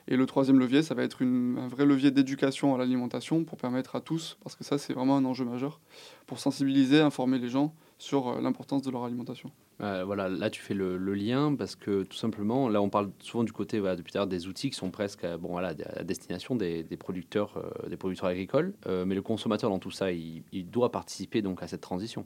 [0.07, 3.95] Et le troisième levier, ça va être un vrai levier d'éducation à l'alimentation pour permettre
[3.95, 5.79] à tous, parce que ça c'est vraiment un enjeu majeur,
[6.25, 9.51] pour sensibiliser, informer les gens sur l'importance de leur alimentation.
[9.81, 13.43] Euh, voilà, là tu fais le, lien parce que tout simplement, là on parle souvent
[13.43, 16.83] du côté depuis tard des outils qui sont presque euh, bon, voilà, à destination des,
[16.97, 21.63] producteurs, euh, des producteurs agricoles, mais le consommateur dans tout ça, il, doit participer donc
[21.63, 22.25] à cette transition.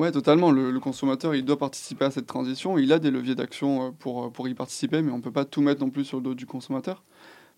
[0.00, 0.50] Oui, totalement.
[0.50, 2.78] Le, consommateur, il doit participer à cette transition.
[2.78, 5.60] Il a des leviers d'action pour, pour y participer, mais on ne peut pas tout
[5.60, 7.02] mettre non plus sur le dos du consommateur.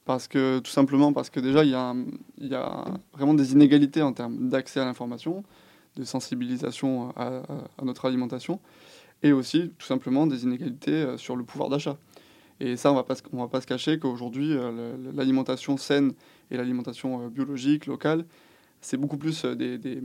[0.07, 1.95] Parce que, tout simplement parce que déjà, il y a,
[2.39, 5.45] y a vraiment des inégalités en termes d'accès à l'information,
[5.95, 7.43] de sensibilisation à,
[7.85, 8.59] notre alimentation,
[9.23, 11.97] et aussi tout simplement des inégalités euh, sur le pouvoir d'achat.
[12.59, 16.13] Et ça, on ne va pas se cacher qu'aujourd'hui, euh, l'alimentation saine
[16.51, 18.25] et l'alimentation euh, biologique, locale,
[18.83, 20.01] c'est beaucoup, plus des, des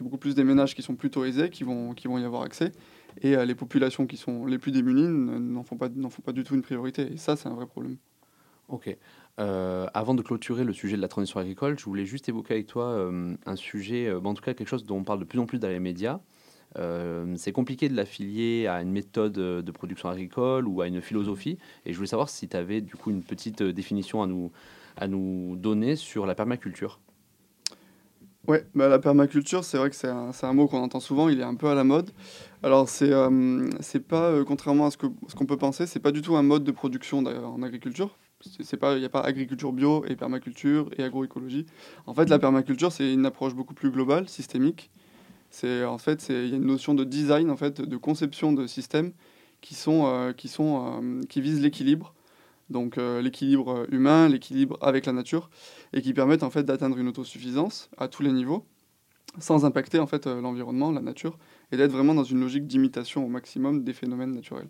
[0.00, 2.72] beaucoup plus des ménages qui sont plutôt aisés qui vont, qui vont y avoir accès.
[3.20, 6.54] Et les populations qui sont les plus démunies n'en font, pas, font pas du tout
[6.54, 7.12] une priorité.
[7.12, 7.98] Et ça, c'est un vrai problème.
[8.68, 8.96] Ok.
[9.38, 12.66] Euh, avant de clôturer le sujet de la transition agricole, je voulais juste évoquer avec
[12.66, 15.38] toi euh, un sujet, euh, en tout cas quelque chose dont on parle de plus
[15.38, 16.20] en plus dans les médias.
[17.36, 21.58] c'est compliqué de l'affilier à une méthode de production agricole ou à une philosophie.
[21.84, 24.50] Et je voulais savoir si tu avais du coup une petite définition à nous,
[24.96, 26.98] à nous donner sur la permaculture.
[28.48, 31.38] Ouais, bah la permaculture, c'est vrai que c'est un, un, mot qu'on entend souvent, il
[31.38, 32.10] est un peu à la mode.
[32.62, 33.12] Alors, c'est
[33.80, 36.42] c'est pas, contrairement à ce qu'on ce qu'on peut penser, c'est pas du tout un
[36.42, 38.18] mode de production en agriculture.
[38.58, 41.66] Il n'y a pas agriculture bio et permaculture et agroécologie.
[42.06, 44.90] En fait la permaculture c'est une approche beaucoup plus globale systémique.
[45.64, 49.12] En fait il y a une notion de design en fait de conception de systèmes
[49.60, 52.14] qui sont euh, qui sont euh, qui visent l'équilibre.
[52.70, 55.50] Donc euh, l'équilibre humain l'équilibre avec la nature
[55.92, 58.64] et qui permettent en fait d'atteindre une autosuffisance à tous les niveaux
[59.38, 61.38] sans impacter en fait l'environnement la nature
[61.70, 64.68] et d'être vraiment dans une logique d'imitation au maximum des phénomènes naturels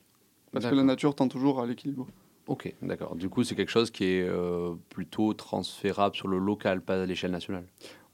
[0.52, 2.06] parce que la nature tend toujours à l'équilibre
[2.48, 3.14] Ok, d'accord.
[3.14, 7.06] Du coup, c'est quelque chose qui est euh, plutôt transférable sur le local, pas à
[7.06, 7.64] l'échelle nationale?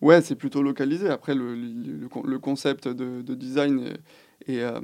[0.01, 1.09] Ouais, c'est plutôt localisé.
[1.09, 3.95] Après, le, le, concept de, design
[4.47, 4.81] est, euh,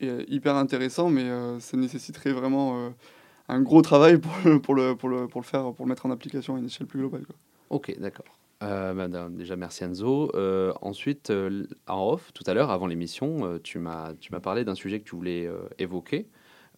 [0.00, 2.92] est, hyper intéressant, mais euh, ça nécessiterait vraiment
[3.48, 4.32] un gros travail pour,
[4.62, 6.86] pour, le, pour, le, pour le faire, pour le mettre en application à une échelle
[6.86, 7.26] plus globale.
[7.26, 7.36] Quoi.
[7.70, 8.26] Ok, d'accord.
[8.60, 10.32] Bah, déjà, merci Enzo.
[10.82, 11.32] ensuite,
[11.86, 15.48] en off, tout à l'heure, avant l'émission, tu m'as parlé d'un sujet que tu voulais
[15.78, 16.26] évoquer.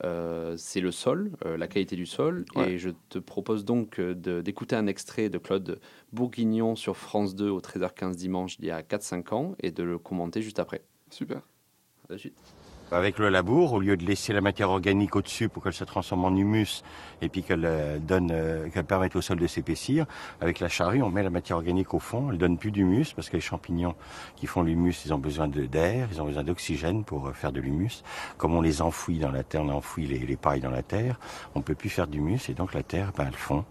[0.04, 2.44] Euh, c'est le sol, euh, la qualité du sol.
[2.66, 5.78] Et je te propose donc euh, d'écouter un extrait de Claude
[6.12, 9.98] Bourguignon sur France 2 au 13h15 dimanche il y a 4-5 ans et de le
[9.98, 10.82] commenter juste après.
[11.10, 11.42] Super.
[12.08, 12.36] À de suite.
[12.92, 16.24] Avec le labour, au lieu de laisser la matière organique au-dessus pour qu'elle se transforme
[16.24, 16.82] en humus
[17.22, 20.06] et puis qu'elle euh, donne, euh, qu'elle permette au sol de s'épaissir,
[20.40, 22.30] avec la charrue, on met la matière organique au fond.
[22.32, 23.94] Elle donne plus d'humus parce que les champignons
[24.34, 27.60] qui font l'humus, ils ont besoin d'air, ils ont besoin d'oxygène pour euh, faire de
[27.60, 28.02] l'humus.
[28.38, 31.20] Comme on les enfouit dans la terre, on enfouit les, les pailles dans la terre,
[31.54, 33.64] on peut plus faire d'humus et donc la terre, ben, elle fond,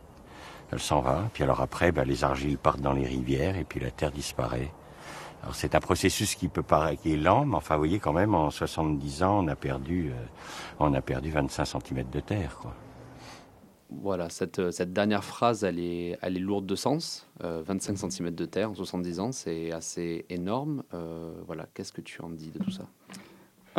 [0.72, 1.30] elle s'en va.
[1.34, 4.72] Puis alors après, ben, les argiles partent dans les rivières et puis la terre disparaît.
[5.42, 8.14] Alors c'est un processus qui peut paraître qui est lent, mais enfin vous voyez quand
[8.14, 10.26] même en 70 ans on a perdu euh,
[10.80, 12.74] on a perdu 25 cm de terre quoi.
[13.92, 17.28] Voilà, cette, euh, cette, dernière phrase, elle est, elle est lourde de sens.
[17.40, 20.84] 25 euh, cm de terre en 70 ans, c'est assez énorme.
[21.48, 22.84] voilà, qu'est-ce que tu en dis de tout ça?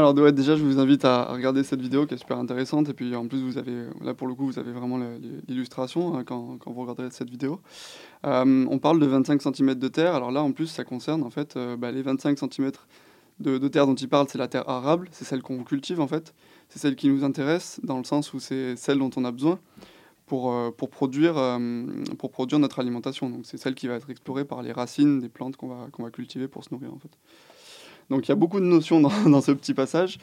[0.01, 2.89] Alors déjà, je vous invite à regarder cette vidéo qui est super intéressante.
[2.89, 4.99] Et puis en plus, vous avez, là pour le coup, vous avez vraiment
[5.47, 7.61] l'illustration hein, quand, vous regarderez cette vidéo.
[8.25, 10.15] Euh, on parle de 25 cm de terre.
[10.15, 12.73] Alors là, en plus, ça concerne en fait euh, bah, les 25 cm
[13.41, 15.09] de, terre dont il parle, c'est la terre arable.
[15.13, 16.35] C'est celle qu'on cultive en fait.
[16.71, 19.59] C'est celle qui nous intéresse dans le sens où c'est celle dont on a besoin
[20.27, 23.29] pour, euh, produire notre alimentation.
[23.29, 26.05] Donc c'est celle qui va être explorée par les racines des plantes qu'on va, qu'on
[26.05, 27.11] va cultiver pour se nourrir en fait.
[28.11, 30.19] Donc il y a beaucoup de notions dans, ce petit passage.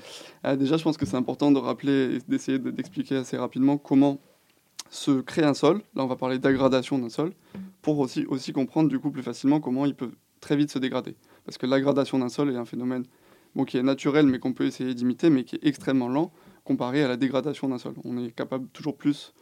[0.45, 4.19] Euh, déjà, je pense que c'est important de rappeler et d'essayer d'expliquer assez rapidement comment
[4.89, 5.81] se crée un sol.
[5.95, 7.33] Là, on va parler d'aggradation d'un sol
[7.81, 11.15] pour aussi, aussi comprendre du coup plus facilement comment il peut très vite se dégrader.
[11.45, 13.03] Parce que l'aggradation d'un sol est un phénomène
[13.65, 16.31] qui est naturel mais qu'on peut essayer d'imiter mais qui est extrêmement lent
[16.63, 17.95] comparé à la dégradation d'un sol.
[18.03, 19.33] On est capable toujours plus,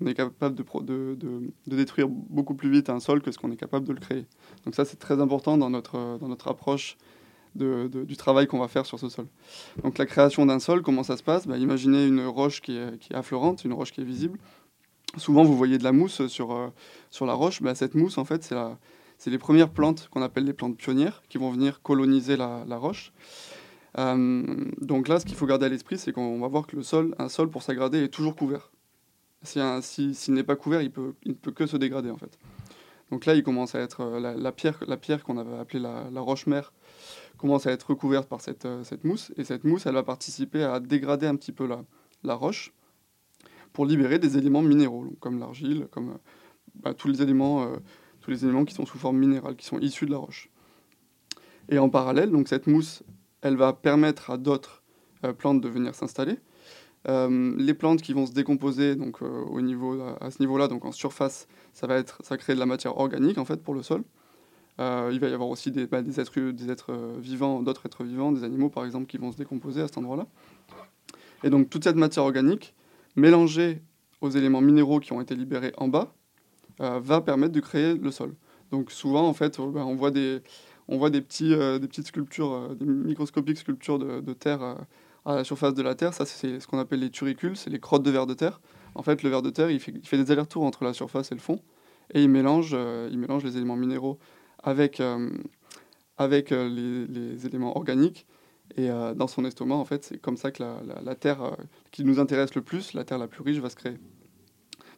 [0.00, 3.50] on est capable de, de, de, détruire beaucoup plus vite un sol que ce qu'on
[3.52, 4.26] est capable de le créer.
[4.64, 6.98] Donc ça c'est très important dans notre, dans notre approche
[7.54, 9.26] du travail qu'on va faire sur ce sol.
[9.82, 11.46] Donc la création d'un sol, comment ça se passe?
[11.46, 14.38] Bah, Imaginez une roche qui est, affleurante, une roche qui est visible.
[15.18, 16.68] Souvent, vous voyez de la mousse sur, euh,
[17.10, 17.62] sur la roche.
[17.62, 18.56] Bah, cette mousse, en fait, c'est,
[19.18, 23.12] c'est les premières plantes qu'on appelle les plantes pionnières qui vont venir coloniser la, roche.
[23.98, 24.42] Euh,
[24.80, 27.14] donc là, ce qu'il faut garder à l'esprit, c'est qu'on va voir que le sol,
[27.18, 28.70] un sol pour s'agrader, est toujours couvert.
[29.42, 32.16] S'il si, s'il n'est pas couvert, il, peut, il ne peut que se dégrader en
[32.16, 32.38] fait.
[33.10, 36.08] Donc là, il commence à être la, la pierre, la pierre qu'on avait appelée la,
[36.10, 36.72] la roche-mère
[37.42, 40.78] commence à être recouverte par cette, cette mousse et cette mousse, elle va participer à
[40.80, 41.82] dégrader un petit peu la,
[42.22, 42.72] la roche
[43.72, 46.18] pour libérer des éléments minéraux, comme l'argile, comme
[46.76, 47.76] bah, tous les éléments, euh,
[48.20, 50.50] tous les éléments qui sont sous forme minérale, qui sont issus de la roche.
[51.68, 53.02] Et en parallèle, donc cette mousse,
[53.40, 54.82] elle va permettre à d'autres
[55.24, 56.38] euh, plantes de venir s'installer.
[57.08, 60.92] Euh, les plantes qui vont se décomposer donc au niveau à, ce niveau-là, donc en
[60.92, 64.04] surface, ça va être ça crée de la matière organique en fait pour le sol.
[64.78, 68.32] Il va y avoir aussi des, bah, des êtres, des êtres vivants, d'autres êtres vivants,
[68.32, 70.26] des animaux par exemple qui vont se décomposer à cet endroit-là.
[71.44, 72.74] Et donc toute cette matière organique
[73.16, 73.82] mélangée
[74.20, 76.14] aux éléments minéraux qui ont été libérés en bas
[76.80, 78.34] euh, va permettre de créer le sol.
[78.70, 80.40] Donc souvent, en fait, euh, ben, on voit des,
[80.88, 84.62] on voit des, petits, euh, des petites sculptures, des microscopiques sculptures de, de terre
[85.24, 86.14] à la surface de la Terre.
[86.14, 88.60] Ça, c'est ce qu'on appelle les turicules, c'est les crottes de verre de terre.
[88.94, 91.30] En fait, le verre de terre, il fait, il fait des allers-retours entre la surface
[91.32, 91.60] et le fond,
[92.12, 92.76] et il mélange,
[93.10, 94.18] il mélange les éléments minéraux
[94.62, 95.02] avec,
[96.18, 98.26] avec les, les, éléments organiques.
[98.76, 101.56] Et dans son estomac, en fait, c'est comme ça que la, la, terre
[101.90, 103.98] qui nous intéresse le plus, la terre la plus riche, va se créer.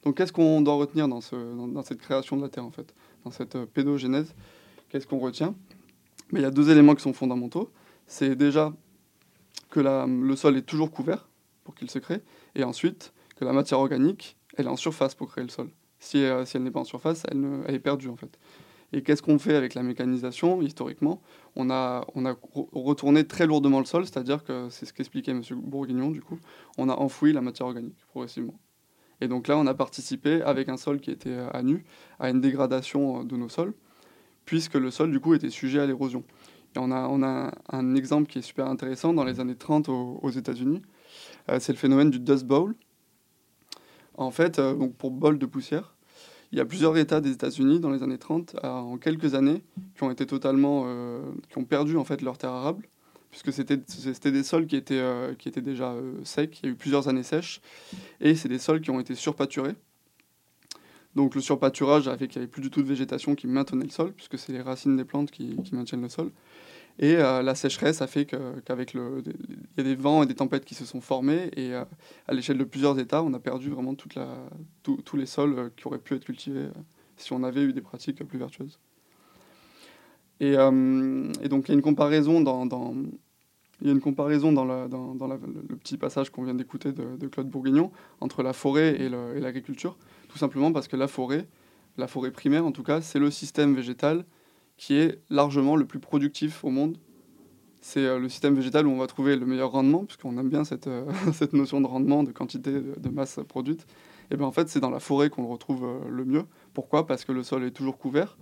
[0.04, 2.94] Donc qu'est-ce qu'on doit retenir dans, ce, dans, cette création de la Terre, en fait,
[3.24, 4.34] dans cette euh, pédogénèse
[4.90, 5.54] Qu'est-ce qu'on retient?
[6.30, 7.72] Mais il y a deux éléments qui sont fondamentaux.
[8.06, 8.72] C'est déjà
[9.70, 11.28] que la, le sol est toujours couvert
[11.64, 12.22] pour qu'il se crée,
[12.54, 15.70] et ensuite que la matière organique, elle est en surface pour créer le sol.
[15.98, 18.38] Si, euh, si elle n'est pas en surface, elle, elle, est perdue en fait.
[18.94, 21.20] Et qu'est-ce qu'on fait avec la mécanisation Historiquement,
[21.56, 22.36] on a, on a
[22.72, 25.42] retourné très lourdement le sol, c'est-à-dire que c'est ce qu'expliquait M.
[25.50, 26.38] Bourguignon, du coup,
[26.78, 28.54] on a enfoui la matière organique progressivement.
[29.20, 31.84] Et donc là, on a participé, avec un sol qui était à nu,
[32.20, 33.74] à une dégradation euh, de nos sols,
[34.44, 36.22] puisque le sol, du coup, était sujet à l'érosion.
[36.76, 39.88] Et on a, on a un exemple qui est super intéressant dans les années 30
[39.88, 40.82] aux, États-Unis.
[41.48, 42.76] Euh, c'est le phénomène du Dust Bowl.
[44.16, 45.93] En fait, euh, donc pour bol de poussière,
[46.54, 49.64] il y a plusieurs États des États-Unis dans les années 30, euh, en quelques années,
[49.96, 52.86] qui ont été totalement, euh, qui ont perdu en fait leur terre arable
[53.32, 55.92] puisque c'était des sols qui étaient, euh, déjà
[56.22, 57.60] secs, il y a eu plusieurs années sèches,
[58.20, 59.74] et c'est des sols qui ont été surpâturés.
[61.16, 63.86] Donc le surpâturage a fait qu'il n'y avait plus du tout de végétation qui maintenait
[63.86, 66.30] le sol, puisque c'est les racines des plantes qui, maintiennent le sol.
[66.98, 70.26] Et euh, la sécheresse a fait qu'avec qu le, il y a des vents et
[70.26, 71.84] des tempêtes qui se sont formés, et euh,
[72.28, 75.98] à l'échelle de plusieurs États, on a perdu vraiment tous les sols euh, qui auraient
[75.98, 76.68] pu être cultivés
[77.16, 78.78] si on avait eu des pratiques plus vertueuses.
[80.40, 82.94] Et, donc il y a une comparaison dans,
[83.80, 87.48] il y a une comparaison dans, le petit passage qu'on vient d'écouter de, de, Claude
[87.48, 89.96] Bourguignon entre la forêt et l'agriculture,
[90.28, 91.46] tout simplement parce que la forêt,
[91.96, 94.24] la forêt primaire en tout cas, c'est le système végétal
[94.76, 96.98] qui est largement le plus productif au monde.
[97.80, 100.64] C'est euh, le système végétal où on va trouver le meilleur rendement, puisqu'on aime bien
[100.64, 103.86] cette, euh, cette notion de rendement, de quantité de, masse produite.
[104.30, 106.44] Et bien en fait, c'est dans la forêt qu'on le retrouve euh, le mieux.
[106.72, 107.06] Pourquoi?
[107.06, 108.38] Parce que le sol est toujours couvert.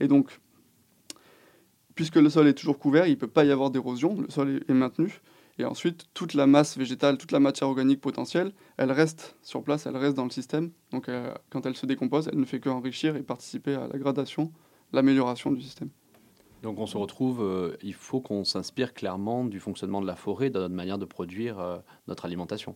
[0.00, 0.38] Et donc,
[1.94, 4.62] puisque le sol est toujours couvert, il ne peut pas y avoir d'érosion, le sol
[4.68, 5.20] est, maintenu.
[5.58, 9.86] Et ensuite, toute la masse végétale, toute la matière organique potentielle, elle reste sur place,
[9.86, 10.72] elle reste dans le système.
[10.90, 11.08] Donc
[11.50, 14.50] quand elle se décompose, elle ne fait qu'enrichir et participer à la gradation,
[14.94, 15.90] l'amélioration du système.
[16.62, 20.48] Donc on se retrouve, euh, il faut qu'on s'inspire clairement du fonctionnement de la forêt
[20.48, 21.76] dans notre manière de produire euh,
[22.08, 22.74] notre alimentation.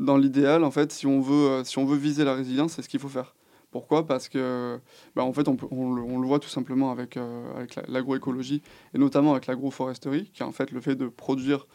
[0.00, 2.82] Dans l'idéal, en fait, si on, veut, euh, si on veut viser la résilience, c'est
[2.82, 3.36] ce qu'il faut faire.
[3.70, 4.06] Pourquoi?
[4.06, 4.80] Parce que,
[5.14, 8.60] bah, en fait, on, peut, on, le, on, le, voit tout simplement avec, avec l'agroécologie
[8.92, 11.66] et notamment avec l'agroforesterie, qui est en fait le fait de produire,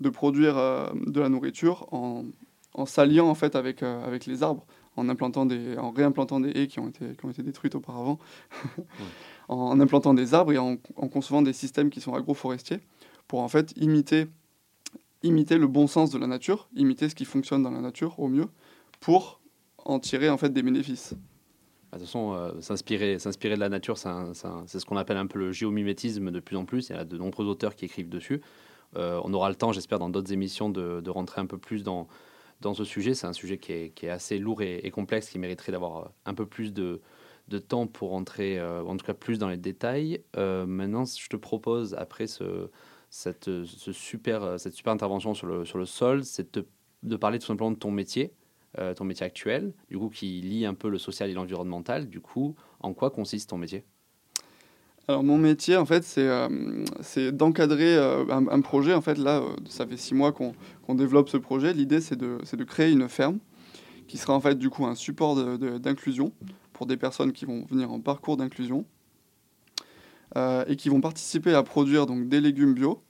[0.00, 0.54] de, produire
[0.94, 2.24] de la nourriture en,
[2.74, 4.66] en s'alliant en fait avec, avec les arbres,
[4.98, 8.18] en, implantant des, en réimplantant des haies qui ont été, qui ont été détruites auparavant,
[9.48, 12.80] en implantant des arbres et en, en, concevant des systèmes qui sont agroforestiers
[13.26, 14.26] pour en fait imiter,
[15.22, 18.28] imiter le bon sens de la nature, imiter ce qui fonctionne dans la nature au
[18.28, 18.48] mieux
[19.00, 19.40] pour
[19.84, 21.14] en tirer en fait des bénéfices.
[21.92, 25.38] De toute façon, euh, s'inspirer, s'inspirer de la nature, c'est ce qu'on appelle un peu
[25.38, 26.90] le géomimétisme de plus en plus.
[26.90, 28.42] Il y a de nombreux auteurs qui écrivent dessus.
[28.96, 31.82] Euh, on aura le temps, j'espère, dans d'autres émissions, de, de, rentrer un peu plus
[31.82, 32.06] dans,
[32.60, 33.14] dans ce sujet.
[33.14, 36.72] C'est un sujet qui est, assez lourd et, complexe, qui mériterait d'avoir un peu plus
[36.72, 37.00] de,
[37.68, 40.22] temps pour rentrer, euh, en tout cas plus dans les détails.
[40.36, 42.70] Euh, maintenant, je te propose, après ce,
[43.10, 46.58] cette, ce super, cette super intervention sur le, sol, c'est
[47.02, 48.34] de, parler tout simplement de ton métier
[48.78, 52.08] euh, ton métier actuel, du coup, qui lie un peu le social et l'environnemental.
[52.08, 53.84] Du coup, en quoi consiste ton métier?
[55.08, 58.92] Alors mon métier, en fait, c'est euh, d'encadrer euh, un, un, projet.
[58.92, 61.72] En fait, là, euh, ça fait six mois qu'on qu développe ce projet.
[61.72, 63.38] L'idée, c'est de, de, créer une ferme
[64.06, 65.34] qui sera en fait du coup un support
[65.80, 68.84] d'inclusion de, pour des personnes qui vont venir en parcours d'inclusion
[70.36, 73.02] euh, et qui vont participer à produire donc des légumes bio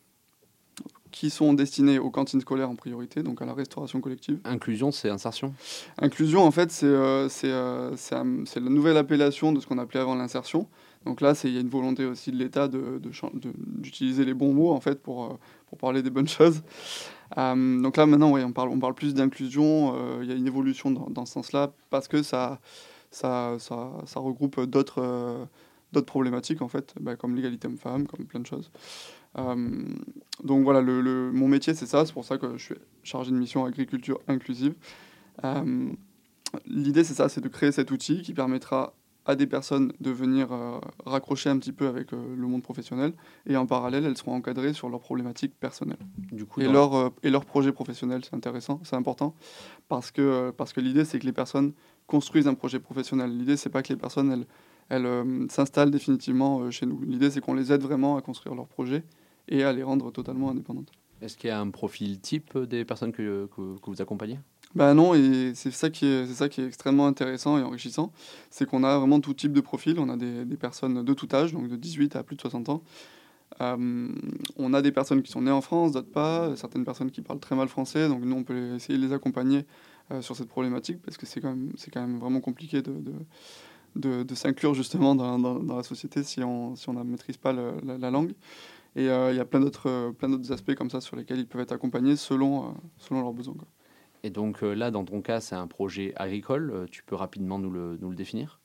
[1.10, 4.38] qui sont destinés aux cantines scolaires en priorité, donc à la restauration collective.
[4.44, 5.52] Inclusion, c'est insertion?
[6.00, 6.86] Inclusion, en fait, c'est
[7.48, 8.24] la
[8.60, 10.68] nouvelle appellation de ce qu'on appelait avant l'insertion.
[11.08, 13.10] Donc là, il y a une volonté aussi de l'État de- de
[13.80, 16.62] d'utiliser les bons mots, en fait, pour, euh, pour parler des bonnes choses.
[17.38, 19.94] Euh, donc là, maintenant, on, parle, on parle plus d'inclusion.
[19.96, 22.60] euh, Il y a une évolution dans, dans ce sens-là, parce que ça,
[23.10, 25.48] ça, ça, regroupe d'autres
[26.04, 28.70] problématiques, en fait, bah, comme l'égalité homme-femme, comme plein de choses.
[30.44, 32.04] Donc voilà, le, mon métier, c'est ça.
[32.04, 34.74] C'est pour ça que je suis chargé de mission agriculture inclusive.
[36.66, 38.94] L'idée, c'est ça, c'est de créer cet outil qui permettra
[39.28, 43.12] à des personnes de venir euh, raccrocher un petit peu avec euh, le monde professionnel
[43.46, 45.98] et en parallèle, elles seront encadrées sur leurs problématiques personnelles.
[46.32, 49.34] Du coup, Et leur, euh, et leur projet professionnel, c'est intéressant, c'est important,
[49.88, 51.74] parce que, parce que l'idée, c'est que les personnes
[52.06, 53.30] construisent un projet professionnel.
[53.36, 54.46] L'idée, c'est pas que les personnes, elles,
[54.88, 56.98] elles s'installent définitivement chez nous.
[57.02, 59.04] L'idée, c'est qu'on les aide vraiment à construire leur projet
[59.46, 60.90] et à les rendre totalement indépendantes.
[61.20, 64.38] Est-ce qu'il y a un profil type des personnes que, que, que vous accompagnez?
[64.74, 68.12] Bah non, et c'est ça, qui est- c'est ça qui est extrêmement intéressant et enrichissant,
[68.50, 69.98] c'est qu'on a vraiment tout type de profil.
[69.98, 72.82] On a des, personnes de tout âge, donc de 18 à plus de 60 ans.
[73.62, 74.08] Euh,
[74.58, 77.40] on a des personnes qui sont nées en France, d'autres pas, certaines personnes qui parlent
[77.40, 79.66] très mal français, donc nous on peut essayer de les accompagner
[80.12, 82.92] euh, sur cette problématique parce que c'est quand, même- c'est quand même vraiment compliqué de,
[83.96, 87.52] de, de- s'inclure justement dans, dans- la société si on si on ne maîtrise pas
[87.52, 88.32] la, la langue.
[88.96, 91.46] Et euh, il y a plein d'autres plein d'autres aspects comme ça sur lesquels ils
[91.48, 93.56] peuvent être accompagnés selon, selon leurs besoins.
[94.24, 96.70] Et donc euh, là, dans ton cas, c'est un projet agricole.
[96.74, 98.60] Euh, Tu peux rapidement nous le, nous le définir?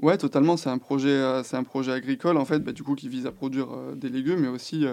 [0.00, 0.56] Ouais, totalement.
[0.56, 3.26] C'est un projet, euh, c'est un projet agricole en fait, bah, du coup qui vise
[3.26, 4.84] à produire des légumes, mais aussi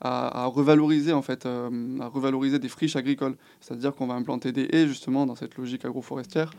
[0.00, 3.36] à, revaloriser en fait, à revaloriser des friches agricoles.
[3.60, 6.52] C'est-à-dire qu'on va implanter des haies justement dans cette logique agroforestière.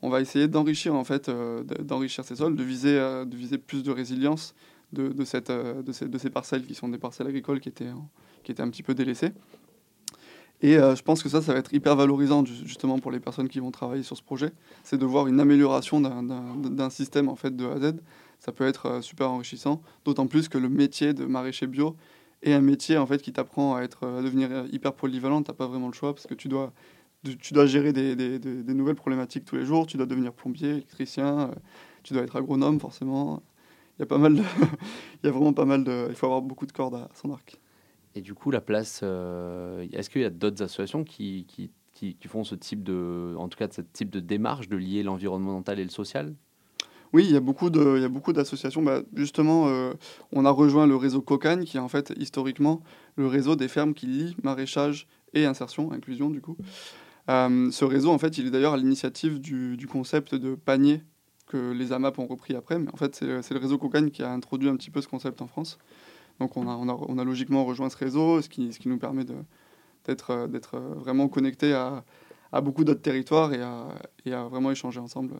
[0.00, 3.82] On va essayer d'enrichir en fait, de- d'enrichir ces sols, de viser, de viser plus
[3.82, 4.54] de résilience
[4.92, 5.52] de, de cette,
[5.92, 7.90] ces, de ces parcelles qui sont des parcelles agricoles qui étaient,
[8.44, 9.32] qui étaient un petit peu délaissées.
[10.62, 13.20] Et euh, je pense que ça, ça va être hyper valorisant ju- justement pour les
[13.20, 14.52] personnes qui vont travailler sur ce projet
[14.84, 17.94] c'est de voir une amélioration d'un- système en fait de A à Z.
[18.38, 21.96] Ça peut être euh, super enrichissant, d'autant plus que le métier de maraîcher bio
[22.42, 25.42] est un métier en fait qui t'apprend à être à devenir euh, hyper polyvalent.
[25.42, 26.72] T'as pas vraiment le choix parce que tu dois
[27.38, 29.86] tu dois gérer des, nouvelles problématiques tous les jours.
[29.86, 31.54] Tu dois devenir plombier, électricien, euh,
[32.02, 33.42] tu dois être agronome forcément.
[33.98, 34.34] Il y a pas mal
[35.22, 37.32] il y a vraiment pas mal de, il faut avoir beaucoup de cordes à son
[37.32, 37.58] arc.
[38.14, 42.28] Et du coup, la place, euh, est-ce qu'il y a d'autres associations qui, qui, qui,
[42.28, 45.84] font ce type de, en tout cas, ce type de démarche de lier l'environnemental et
[45.84, 46.34] le social?
[47.12, 48.82] Oui, il y a beaucoup de, il y a beaucoup d'associations.
[48.82, 49.92] Bah, justement, euh,
[50.32, 52.82] on a rejoint le réseau Cocagne, qui est en fait historiquement
[53.16, 56.56] le réseau des fermes qui lient maraîchage et insertion, inclusion du coup.
[57.28, 61.02] Euh, ce réseau, en fait, il est d'ailleurs à l'initiative du, du concept de panier
[61.46, 62.78] que les AMAP ont repris après.
[62.78, 65.42] Mais en fait, c'est le réseau Cocagne qui a introduit un petit peu ce concept
[65.42, 65.78] en France.
[66.40, 68.88] Donc, on a, on a, on a logiquement rejoint ce réseau, ce qui, ce qui
[68.88, 69.24] nous permet
[70.04, 72.04] d'être euh, d'être euh, vraiment connectés à,
[72.50, 73.88] à beaucoup d'autres territoires et à,
[74.24, 75.34] et à vraiment échanger ensemble.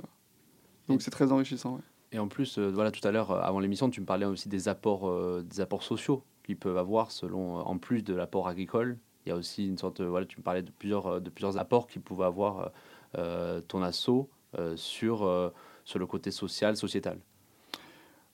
[0.89, 1.77] Donc, c'est très enrichissant.
[1.77, 1.83] ouais.
[2.13, 4.69] Et en plus, euh, voilà, tout à l'heure, avant l'émission, tu me parlais aussi des
[4.69, 8.99] apports, euh, des apports sociaux qu'ils peuvent avoir selon, en plus de l'apport agricole.
[9.25, 11.57] Il y a aussi une sorte, de- voilà, tu me parlais de plusieurs, de plusieurs
[11.59, 12.73] apports qu'ils pouvaient avoir
[13.17, 14.29] euh, ton assaut
[14.75, 15.53] sur,
[15.85, 17.21] sur le côté social, sociétal.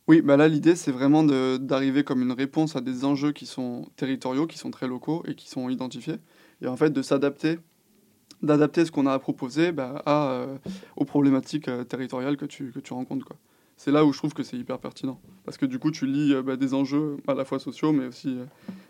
[0.08, 3.86] Oui, bah là l'idée c'est vraiment d'arriver comme une réponse à des enjeux qui sont
[3.96, 6.18] territoriaux, qui sont très locaux et qui sont identifiés,
[6.62, 7.58] et en fait de s'adapter,
[8.40, 10.58] d'adapter ce qu'on a à proposer bah, à, euh,
[10.96, 13.32] aux problématiques euh, territoriales que tu, que tu rencontres.
[13.76, 16.32] C'est là où je trouve que c'est hyper pertinent, parce que du coup tu lis
[16.34, 18.38] euh, bah, des enjeux à la fois sociaux mais aussi,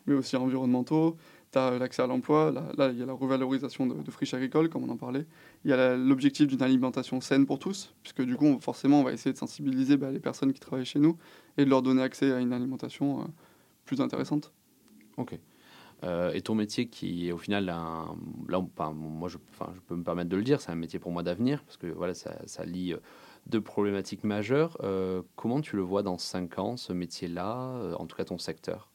[0.06, 1.16] mais aussi environnementaux,
[1.58, 4.84] as l'accès à l'emploi, là, il y a la revalorisation de, de friches agricoles comme
[4.84, 5.26] on en parlait,
[5.64, 9.12] il y a l'objectif d'une alimentation saine pour tous, puisque du coup, forcément, on va
[9.12, 11.16] essayer de sensibiliser bah, les personnes qui travaillent chez nous
[11.56, 13.24] et de leur donner accès à une alimentation euh,
[13.84, 14.52] plus intéressante.
[15.16, 15.38] Ok.
[16.04, 18.04] Euh, et ton métier qui est au final là,
[18.92, 19.38] moi je,
[19.86, 22.12] peux me permettre de le dire, c'est un métier pour moi d'avenir parce que voilà,
[22.12, 22.98] ça, ça lie euh,
[23.46, 24.76] deux problématiques majeures.
[24.82, 28.38] Euh, comment tu le vois dans cinq ans ce métier-là, euh, en tout cas ton
[28.38, 28.90] secteur?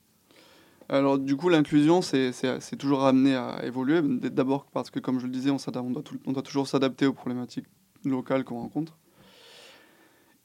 [0.92, 2.34] Alors, du coup, l'inclusion, c'est
[2.78, 4.02] toujours amené à évoluer.
[4.04, 7.14] D'abord parce que, comme je le disais, on, on, doit, on doit toujours s'adapter aux
[7.14, 7.66] problématiques
[8.04, 8.98] locales qu'on rencontre.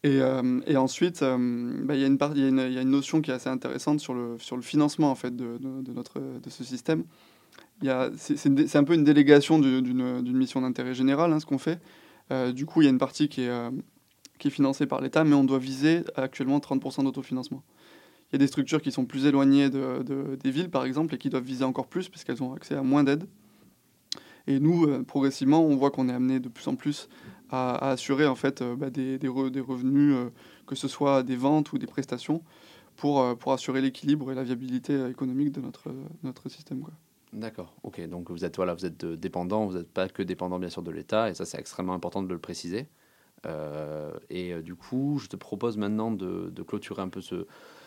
[0.05, 1.37] Et, euh, ensuite, euh,
[1.85, 4.15] bah, il y, il y, il y a une notion qui est assez intéressante sur
[4.15, 7.03] le, sur le financement en fait, de, de- notre, de ce système.
[7.83, 11.59] Il C'est un peu une délégation du- d'une d'une mission d'intérêt général, hein, ce qu'on
[11.59, 11.81] fait.
[12.33, 13.71] Euh, du coup, il y a une partie qui est, euh,
[14.39, 17.63] qui est financée par l'État, mais on doit viser actuellement 30% d'autofinancement.
[18.31, 21.15] Il y a des structures qui sont plus éloignées de, de- des villes, par exemple,
[21.15, 23.27] et qui doivent viser encore plus, puisqu'elles ont accès à moins d'aide.
[24.47, 27.09] Et nous, euh, progressivement, on voit qu'on est amené de plus en plus
[27.51, 30.31] à, assurer en fait, euh, bah, des, des re- des revenus, euh,
[30.67, 32.43] que ce soit des ventes ou des prestations,
[32.97, 33.23] pour,
[33.53, 36.83] assurer l'équilibre et la viabilité économique de notre, système.
[37.35, 38.01] D'accord, ok.
[38.09, 40.91] Donc vous êtes, voilà, vous êtes dépendant, vous n'êtes pas que dépendant bien sûr de
[40.91, 42.87] l'État, et ça c'est extrêmement important de le préciser.
[44.31, 47.47] et du coup, je te propose maintenant de clôturer un peu ce,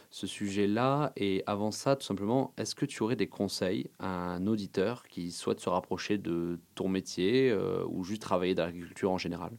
[0.10, 1.14] ce sujet-là.
[1.16, 5.32] Et avant ça, tout simplement, est-ce que tu aurais des conseils à un auditeur qui
[5.32, 9.52] souhaite se rapprocher de ton métier euh, ou juste travailler dans l'agriculture en général?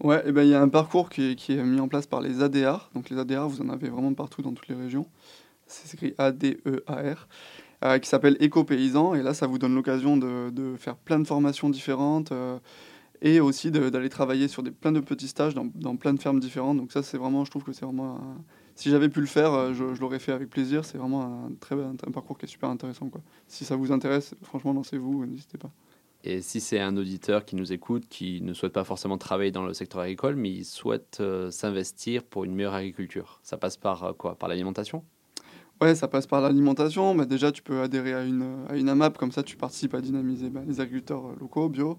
[0.00, 2.42] Ouais, eh ben, il y a un parcours qui est, mis en place par les
[2.42, 2.90] ADR.
[2.94, 5.06] Donc les ADR, vous en avez vraiment partout dans toutes les régions.
[5.66, 7.28] C'est écrit A-D-E-A-R.
[7.84, 9.14] Euh, qui s'appelle Éco-Paysan.
[9.14, 12.58] Et là, ça vous donne l'occasion de, faire plein de formations différentes euh,
[13.22, 16.76] et aussi d'aller travailler sur des, plein de petits stages dans, plein de fermes différentes.
[16.76, 18.20] Donc ça, c'est vraiment, je trouve que c'est vraiment
[18.78, 20.84] si j'avais pu le faire, euh, je, l'aurais fait avec plaisir.
[20.84, 23.08] C'est vraiment un, très, un, parcours qui est super intéressant.
[23.08, 23.20] Quoi.
[23.48, 25.70] Si ça vous intéresse, franchement, lancez-vous, n'hésitez pas.
[26.22, 29.66] Et si c'est un auditeur qui nous écoute, qui ne souhaite pas forcément travailler dans
[29.66, 34.04] le secteur agricole, mais il souhaite euh, s'investir pour une meilleure agriculture, ça passe par
[34.04, 34.36] euh, quoi?
[34.36, 35.02] Par l'alimentation?
[35.80, 37.14] Ouais, ça passe par l'alimentation.
[37.14, 40.00] Mais déjà, tu peux adhérer à une, à une AMAP, comme ça, tu participes à
[40.00, 41.98] dynamiser bah, les agriculteurs locaux, bio.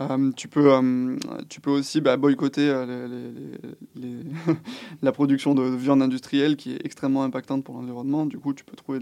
[0.00, 1.16] Euh, tu, peux, euh,
[1.48, 3.56] tu peux aussi bah, boycotter euh,
[5.02, 8.24] la production de viande industrielle qui est extrêmement impactante pour l'environnement.
[8.26, 9.00] Du coup, tu peux trouver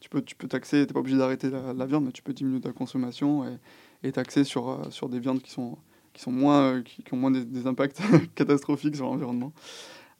[0.00, 2.32] tu peux, tu peux taxer, tu n'es pas obligé d'arrêter la, viande, mais tu peux
[2.32, 3.44] diminuer ta consommation
[4.02, 5.78] et, taxer sur, sur des viandes qui, sont,
[6.12, 8.00] qui, sont moins, qui, ont moins des, impacts
[8.34, 9.52] catastrophiques sur l'environnement.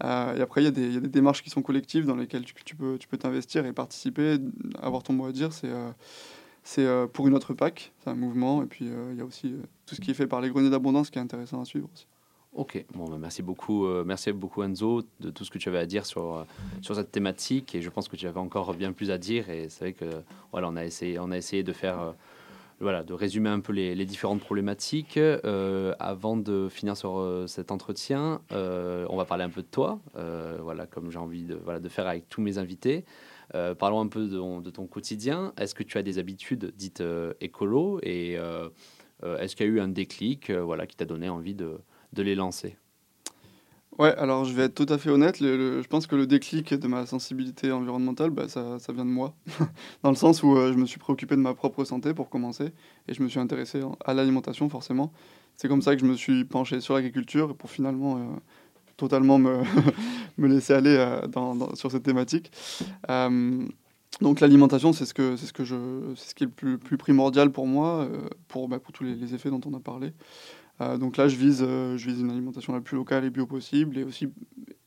[0.05, 0.07] et
[0.41, 3.17] après, il y, y, a des démarches qui sont collectives dans lesquelles tu, tu peux
[3.19, 4.37] t'investir et participer,
[4.81, 5.53] avoir ton mot à dire.
[5.53, 5.71] C'est
[6.63, 8.63] c'est euh, pour une autre PAC, c'est un mouvement.
[8.63, 10.51] Et puis euh, il y a aussi euh, tout ce qui est fait par les
[10.51, 12.07] greniers d'abondance qui est intéressant à suivre aussi.
[12.55, 15.87] Ok, bon, bah, merci beaucoup, merci beaucoup Enzo de tout ce que tu avais à
[15.87, 16.45] dire sur,
[16.83, 19.71] sur cette thématique et je pense que tu avais encore bien plus à dire et
[19.71, 20.05] c'est vrai que
[20.51, 22.15] voilà, on a essayé, on a essayé de faire
[22.79, 25.19] voilà, de résumer un peu les, les différentes problématiques.
[25.99, 29.99] avant de finir sur cet entretien, on va parler un peu de toi,
[30.61, 33.07] voilà, comme j'ai envie de, voilà, de faire avec tous mes invités.
[33.55, 35.53] Euh, parlons un peu de, ton quotidien.
[35.59, 38.69] Est-ce que tu as des habitudes dites euh, écolo et euh,
[39.39, 41.79] est-ce qu'il y a eu un déclic voilà, qui t'a donné envie de,
[42.13, 42.77] de, les lancer?
[43.99, 45.37] Ouais, alors je vais être tout à fait honnête.
[45.39, 49.35] je pense que le déclic de ma sensibilité environnementale, bah, ça, ça, vient de moi.
[50.03, 52.73] Dans le sens où je me suis préoccupé de ma propre santé pour commencer
[53.07, 55.13] et je me suis intéressé à l'alimentation forcément.
[55.57, 58.41] C'est comme ça que je me suis penché sur l'agriculture pour finalement
[59.03, 59.63] totalement me,
[60.39, 62.53] me laisser aller euh, sur cette thématique.
[63.11, 63.67] Euh,
[64.21, 68.29] donc l'alimentation, c'est ce ce ce qui est le plus, plus primordial pour moi euh,
[68.47, 70.13] pour bah, pour tous les, effets dont on a parlé.
[71.01, 74.05] donc là, je vise je vise une alimentation la plus locale et bio possible et
[74.05, 74.29] aussi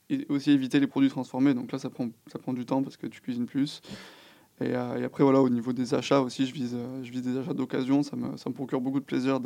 [0.10, 1.54] et aussi éviter les produits transformés.
[1.54, 3.82] Donc là, ça prend ça prend du temps parce que tu cuisines plus.
[4.62, 7.54] Et, et après voilà, au niveau des achats aussi, je vise je vise des achats
[7.54, 8.04] d'occasion.
[8.04, 9.40] Ça me ça me procure beaucoup de plaisir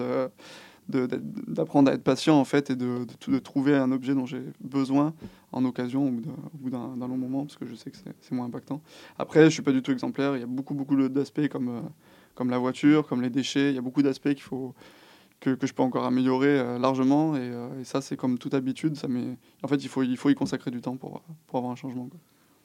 [0.89, 3.05] d'apprendre à être patient en fait et de,
[3.39, 5.13] trouver un objet dont j'ai besoin
[5.51, 8.81] en occasion au bout d'un long moment parce que je sais que c'est moins impactant.
[9.17, 10.35] Après, je suis pas du tout exemplaire.
[10.35, 11.81] Il y a beaucoup beaucoup d'aspects comme euh,
[12.35, 13.69] comme la voiture, comme les déchets.
[13.69, 14.43] Il y a beaucoup d'aspects qu'il
[15.39, 18.95] que, je peux encore améliorer euh, largement et, euh, et ça c'est comme toute habitude.
[18.95, 19.07] Ça
[19.63, 22.09] en fait il faut il faut y consacrer du temps pour pour avoir un changement.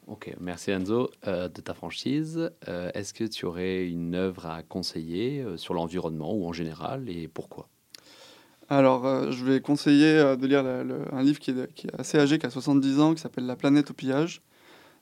[0.07, 2.50] Ok, merci Enzo de ta franchise.
[2.66, 7.68] Est-ce que tu aurais une œuvre à conseiller sur l'environnement ou en général et pourquoi?
[8.68, 12.46] Alors, euh, je vais conseiller euh, de lire un livre qui est, assez âgé, qui
[12.46, 14.42] a 70 ans, qui s'appelle La planète au pillage.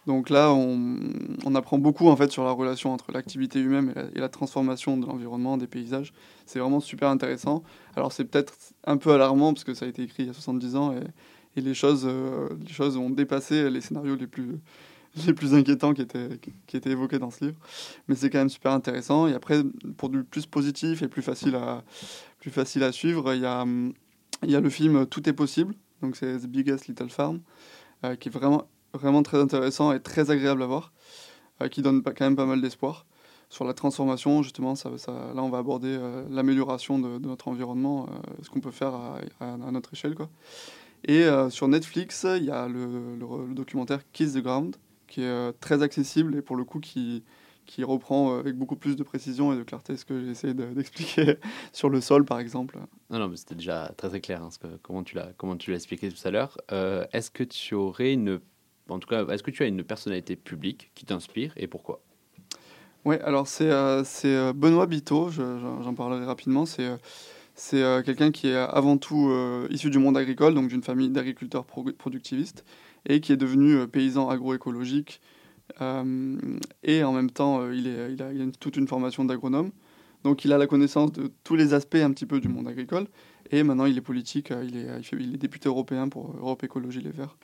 [0.06, 4.28] Donc là, on, apprend beaucoup en fait sur la relation entre l'activité humaine et la,
[4.28, 6.12] transformation de l'environnement, des paysages.
[6.44, 7.62] C'est vraiment super intéressant.
[7.94, 10.32] Alors c'est peut-être un peu alarmant parce que ça a été écrit il y a
[10.32, 10.92] 70 ans
[11.54, 14.58] et, les, choses, euh, les choses ont dépassé les scénarios les plus,
[15.26, 17.56] les plus inquiétants qui étaient, qui étaient évoqués dans ce livre.
[18.08, 19.26] Mais c'est quand même super intéressant.
[19.26, 19.62] Et après,
[19.96, 21.84] pour du plus positif et plus facile à,
[22.38, 23.64] plus facile à suivre, il y a,
[24.42, 27.40] y a le film Tout est possible, donc c'est The Biggest Little Farm,
[28.04, 30.92] euh, qui est vraiment, vraiment très intéressant et très agréable à voir,
[31.60, 33.06] euh, qui donne quand même pas mal d'espoir
[33.48, 38.08] sur la transformation, justement, là on va aborder euh, l'amélioration de, notre environnement,
[38.42, 38.94] ce qu'on peut faire
[39.40, 40.14] à, notre échelle.
[40.14, 40.30] Quoi.
[41.04, 43.18] Et sur Netflix, il y a le,
[43.52, 44.76] documentaire Kiss the Ground,
[45.12, 47.22] qui est très accessible et pour le coup qui,
[47.66, 50.54] qui reprend euh, avec beaucoup plus de précision et de clarté ce que j'ai essayé
[50.74, 51.36] d'expliquer
[51.72, 52.78] sur le sol, par exemple.
[53.10, 55.56] Non, non, mais c'était déjà très très clair, hein, ce que, comment tu l'as comment
[55.56, 56.58] tu l'as expliqué tout à l'heure.
[56.72, 58.40] Euh, est-ce que tu aurais une,
[58.88, 62.02] en tout cas, est-ce que tu as une personnalité publique qui t'inspire et pourquoi?
[63.04, 66.66] Oui, alors c'est euh, Benoît Biteau, j'en parlerai rapidement.
[66.66, 66.88] C'est
[67.54, 69.30] c'est quelqu'un qui est avant tout
[69.70, 72.64] issu du monde agricole, donc d'une famille d'agriculteurs productivistes,
[73.08, 75.20] et qui est devenu paysan agroécologique
[75.80, 76.36] euh,
[76.82, 79.70] et en même temps, euh, il, est, il, a, toute une formation d'agronome.
[80.24, 83.06] Donc il a la connaissance de tous les aspects un petit peu du monde agricole.
[83.50, 87.00] Et maintenant, il est politique, euh, il est, il, est député européen pour Europe Écologie
[87.00, 87.36] Les Verts.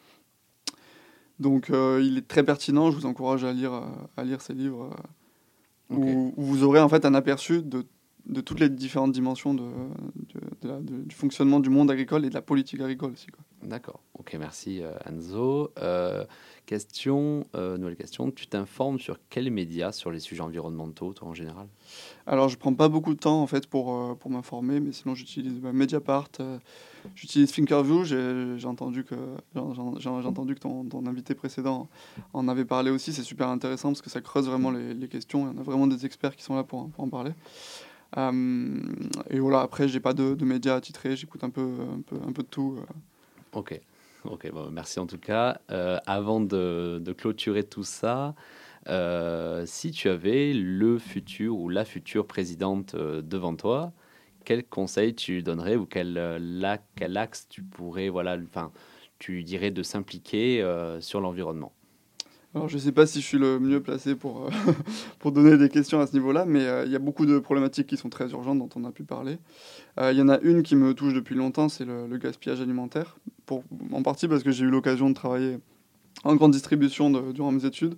[1.38, 3.72] Donc euh, il est très pertinent, je vous encourage à lire,
[4.16, 4.90] à lire ces livres,
[5.92, 7.86] euh, où vous aurez en fait un aperçu de,
[8.28, 9.64] de toutes les différentes dimensions de,
[10.62, 13.26] la- du fonctionnement du monde agricole et de la politique agricole aussi.
[13.62, 14.00] D'accord.
[14.18, 15.72] Ok, merci euh, Enzo.
[15.80, 16.24] Euh,
[16.66, 18.30] question, euh, nouvelle question.
[18.30, 21.66] Tu t'informes sur quels médias sur les sujets environnementaux, toi en général?
[22.26, 25.54] Alors je prends pas beaucoup de temps en fait pour, pour m'informer, mais sinon j'utilise
[25.54, 26.28] bah, Mediapart,
[27.14, 29.14] j'utilise Thinkerview, j'ai entendu que,
[29.54, 31.88] j'ai entendu que ton, ton invité précédent
[32.34, 35.50] en avait parlé aussi, c'est super intéressant parce que ça creuse vraiment les, les questions,
[35.50, 37.32] il y en a vraiment des experts qui sont là pour, pour en parler.
[38.16, 38.78] Euh,
[39.30, 42.32] et voilà, après j'ai pas de, de médias attitrés, j'écoute un peu, un, peu, un
[42.32, 42.78] peu de tout.
[42.78, 42.84] euh.
[43.52, 43.78] Ok.
[44.24, 45.60] Ok, bon, merci en tout cas.
[45.70, 48.34] Euh, avant de, clôturer tout ça,
[49.64, 53.92] si tu avais le futur ou la future présidente devant toi,
[54.44, 58.72] quel conseil tu donnerais ou quel, la- quel axe tu pourrais, voilà, enfin,
[59.18, 60.62] tu dirais de s'impliquer
[61.00, 61.72] sur l'environnement?
[62.54, 64.50] Alors, je ne sais pas si je suis le mieux placé pour, euh,
[65.18, 67.86] pour donner des questions à ce niveau-là, mais euh, il y a beaucoup de problématiques
[67.86, 69.38] qui sont très urgentes dont on a pu parler.
[70.00, 73.18] Euh, Il y en a une qui me touche depuis longtemps, c'est le, gaspillage alimentaire.
[73.44, 75.58] Pour, en partie parce que j'ai eu l'occasion de travailler
[76.24, 77.96] en grande distribution durant mes études,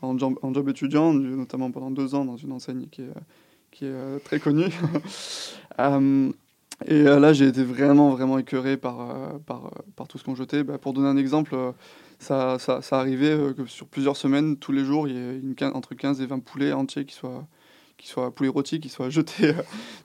[0.00, 3.12] en job, étudiant, notamment pendant deux ans dans une enseigne qui est,
[3.70, 4.66] qui est très connue.
[6.86, 10.64] Et là, j'ai été vraiment, vraiment écœuré par, par, tout ce qu'on jetait.
[10.64, 11.56] Bah, pour donner un exemple,
[12.22, 16.20] ça, arrivait euh, que sur plusieurs semaines, tous les jours, il y ait entre 15
[16.20, 17.46] et 20 poulets entiers qui soient,
[17.98, 19.54] qui soient poulets rôtis, qui soient jetés.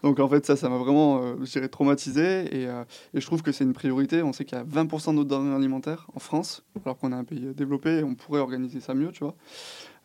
[0.04, 2.46] Donc en fait, ça, ça m'a vraiment, euh, je dirais, traumatisé.
[2.56, 4.24] Et, euh, et je trouve que c'est une priorité.
[4.24, 7.16] On sait qu'il y a 20% de nos denrées alimentaires en France, alors qu'on est
[7.16, 9.36] un pays développé on pourrait organiser ça mieux, tu vois.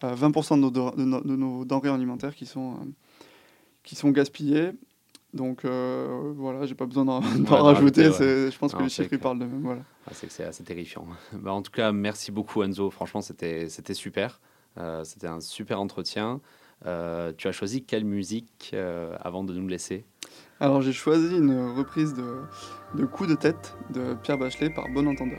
[0.05, 2.77] Euh, 20% de nos, de, nos- de nos denrées alimentaires qui sont,
[3.83, 4.73] qui sont gaspillées.
[5.35, 7.51] Donc euh, voilà, j'ai pas besoin d'en rajouter.
[7.51, 8.13] rajouter, ouais.
[8.13, 9.21] c'est- Je pense Non, que les chiffres ils clair.
[9.21, 9.63] parlent de même.
[9.63, 9.81] Voilà.
[10.07, 11.07] Ah, c'est que assez terrifiant.
[11.33, 12.91] Bah, en tout cas, merci beaucoup Enzo.
[12.91, 14.41] Franchement, c'était c'était super.
[14.79, 16.41] Euh, c'était un super entretien.
[16.85, 20.05] Euh, tu as choisi quelle musique euh, avant de nous laisser?
[20.61, 22.43] Alors j'ai choisi une reprise de,
[22.95, 25.39] de Coup de tête de Pierre Bachelet par Bon Entendeur.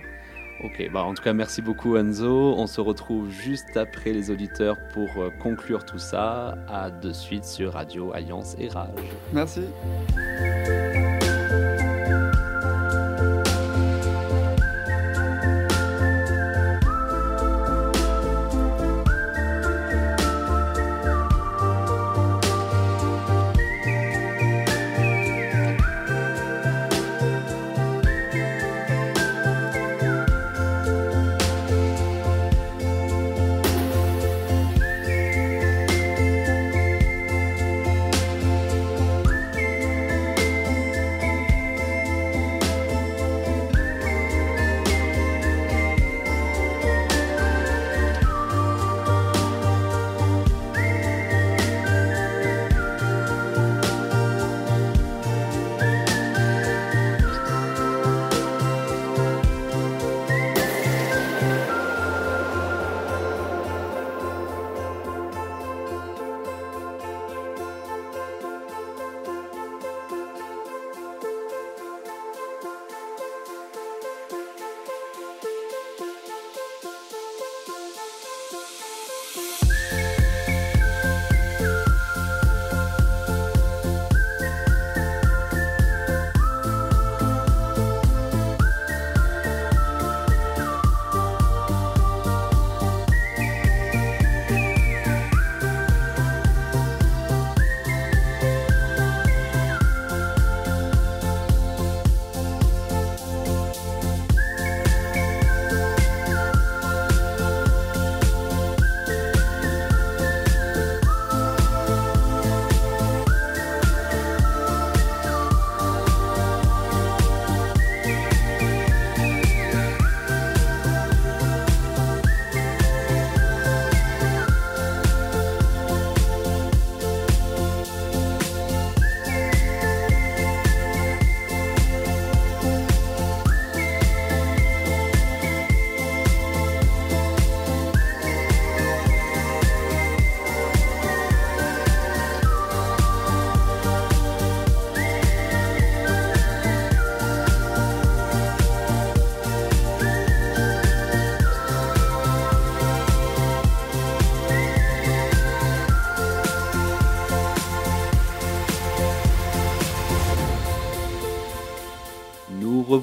[0.62, 2.56] Ok, bah en tout cas, merci beaucoup Enzo.
[2.58, 6.58] On se retrouve juste après les auditeurs pour euh, conclure tout ça.
[6.68, 8.90] À de suite sur Radio Alliance et Rage.
[9.34, 9.62] Merci.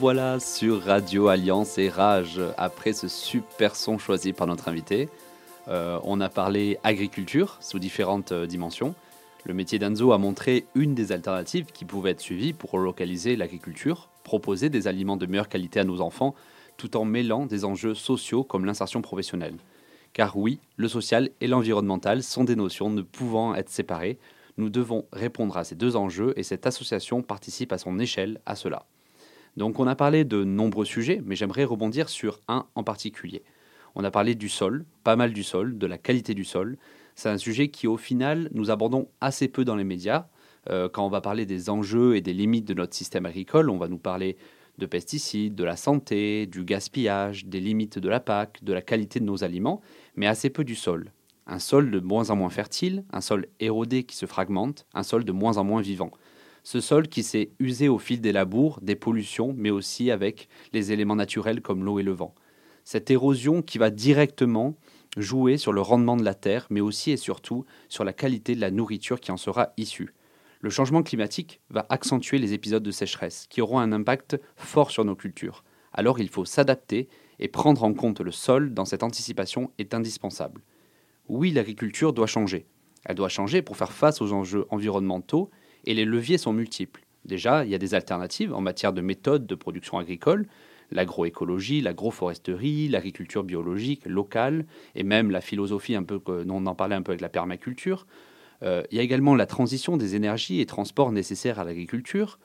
[0.01, 5.11] Revoilà sur Radio Alliance et Rage après ce super son choisi par notre invité.
[5.69, 8.95] Euh, on a parlé agriculture sous différentes euh, dimensions.
[9.45, 14.09] Le métier d'Anzo a montré une des alternatives qui pouvaient être suivies pour relocaliser l'agriculture,
[14.25, 16.35] proposer des aliments de meilleure qualité à nos enfants,
[16.79, 19.59] tout en mêlant des enjeux sociaux comme l'insertion professionnelle.
[20.15, 24.19] Car oui, le social et l'environnemental sont des notions ne pouvant être séparées.
[24.57, 28.57] Nous devons répondre à ces deux enjeux et cette association participe à son échelle à
[28.57, 28.87] cela.
[29.57, 33.43] Donc on a parlé de nombreux sujets, mais j'aimerais rebondir sur un en particulier.
[33.95, 36.77] On a parlé du sol, pas mal du sol, de la qualité du sol.
[37.15, 40.27] C'est un sujet qui au final nous abordons assez peu dans les médias.
[40.69, 43.79] Euh, quand on va parler des enjeux et des limites de notre système agricole, on
[43.79, 44.37] va nous parler
[44.79, 49.21] de pesticides, de la santé, du gaspillage, des limites de la PAC, de la qualité
[49.21, 49.81] de nos aliments,
[50.17, 51.13] mais assez peu du sol.
[51.47, 55.25] Un sol de moins en moins fertile, un sol érodé qui se fragmente, un sol
[55.25, 56.11] de moins en moins vivant.
[56.63, 60.93] Ce sol qui s'est usé au fil des labours, des pollutions, mais aussi avec les
[60.93, 62.35] éléments naturels comme l'eau et le vent.
[62.85, 64.75] Cette érosion qui va directement
[65.17, 68.61] jouer sur le rendement de la terre, mais aussi et surtout sur la qualité de
[68.61, 70.15] la nourriture qui en sera issue.
[70.61, 75.05] Le changement climatique va accentuer les épisodes de sécheresse, qui auront un impact fort sur
[75.05, 75.65] nos cultures.
[75.93, 77.09] Alors il faut s'adapter
[77.39, 80.63] et prendre en compte le sol dans cette anticipation est indispensable.
[81.29, 82.67] Oui, l'agriculture doit changer.
[83.05, 85.51] Elle doit changer pour faire face aux enjeux environnementaux
[85.85, 87.03] et les leviers sont multiples.
[87.25, 90.47] Déjà, il y a des alternatives en matière de méthodes de production agricole,
[90.91, 94.65] l'agroécologie, l'agroforesterie, l'agriculture biologique, locale,
[94.95, 98.07] et même la philosophie un peu que on en parlait un peu avec la permaculture.
[98.63, 102.39] Euh, il y a également la transition des énergies et transports nécessaires à l'agriculture.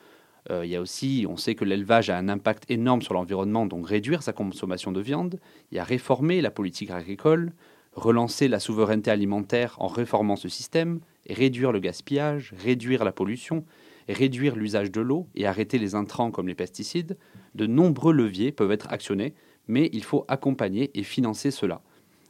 [0.52, 3.66] Euh, il y a aussi, on sait que l'élevage a un impact énorme sur l'environnement,
[3.66, 5.40] donc réduire sa consommation de viande.
[5.72, 7.52] Il y a réformer la politique agricole,
[7.94, 11.00] relancer la souveraineté alimentaire en réformant ce système,
[11.30, 13.66] réduire le gaspillage, réduire la pollution,
[14.08, 17.18] réduire l'usage de l'eau et arrêter les intrants comme les pesticides,
[17.56, 19.34] de nombreux leviers peuvent être actionnés,
[19.68, 21.82] mais il faut accompagner et financer cela.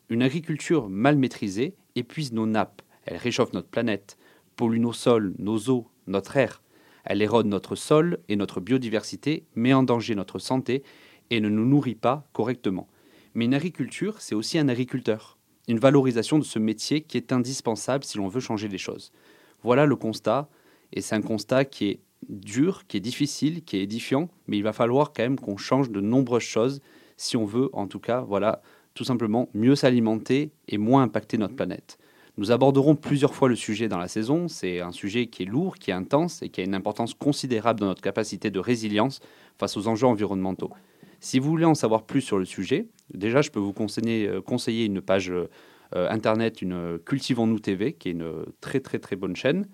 [0.09, 4.17] Une agriculture mal maîtrisée épuise nos nappes, elle réchauffe notre planète,
[4.55, 6.61] pollue nos sols, nos eaux, notre air.
[7.03, 10.83] Elle érode notre sol et notre biodiversité, met en danger notre santé
[11.29, 12.87] et ne nous nourrit pas correctement.
[13.33, 15.37] Mais une agriculture, c'est aussi un agriculteur.
[15.67, 19.11] Une valorisation de ce métier qui est indispensable si l'on veut changer les choses.
[19.63, 20.47] Voilà le constat,
[20.93, 21.99] et c'est un constat qui est
[22.29, 25.89] dur, qui est difficile, qui est édifiant, mais il va falloir quand même qu'on change
[25.89, 26.81] de nombreuses choses
[27.17, 28.61] si on veut, en tout cas, voilà,
[28.93, 31.97] tout simplement mieux s'alimenter et moins impacter notre planète.
[32.37, 34.49] Nous aborderons plusieurs fois le sujet dans la saison.
[34.49, 37.79] C'est un sujet qui est lourd, qui est intense et qui a une importance considérable
[37.79, 39.21] dans notre capacité de résilience
[39.57, 40.71] face aux enjeux environnementaux.
[41.19, 44.85] Si vous voulez en savoir plus sur le sujet, déjà, je peux vous conseiller, euh,
[44.85, 45.47] une page euh,
[45.93, 49.67] internet, une Cultivons-nous TV, qui est une très très très bonne chaîne.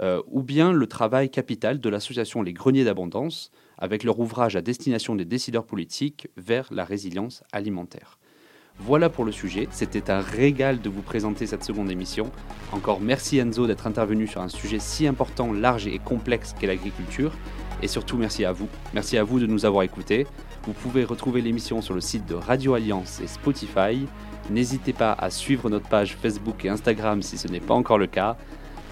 [0.00, 4.60] Euh, ou bien le travail capital de l'association Les Greniers d'Abondance, avec leur ouvrage à
[4.60, 8.18] destination des décideurs politiques vers la résilience alimentaire.
[8.78, 12.30] Voilà pour le sujet, c'était un régal de vous présenter cette seconde émission.
[12.70, 17.32] Encore merci Enzo d'être intervenu sur un sujet si important, large et complexe qu'est l'agriculture.
[17.82, 20.26] Et surtout merci à vous, merci à vous de nous avoir écoutés.
[20.64, 24.06] Vous pouvez retrouver l'émission sur le site de Radio Alliance et Spotify.
[24.50, 28.06] N'hésitez pas à suivre notre page Facebook et Instagram si ce n'est pas encore le
[28.06, 28.36] cas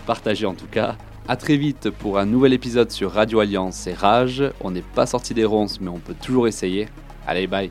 [0.06, 0.96] partagez en tout cas.
[1.28, 4.44] A très vite pour un nouvel épisode sur Radio Alliance et Rage.
[4.60, 6.88] On n'est pas sorti des ronces, mais on peut toujours essayer.
[7.26, 7.70] Allez, bye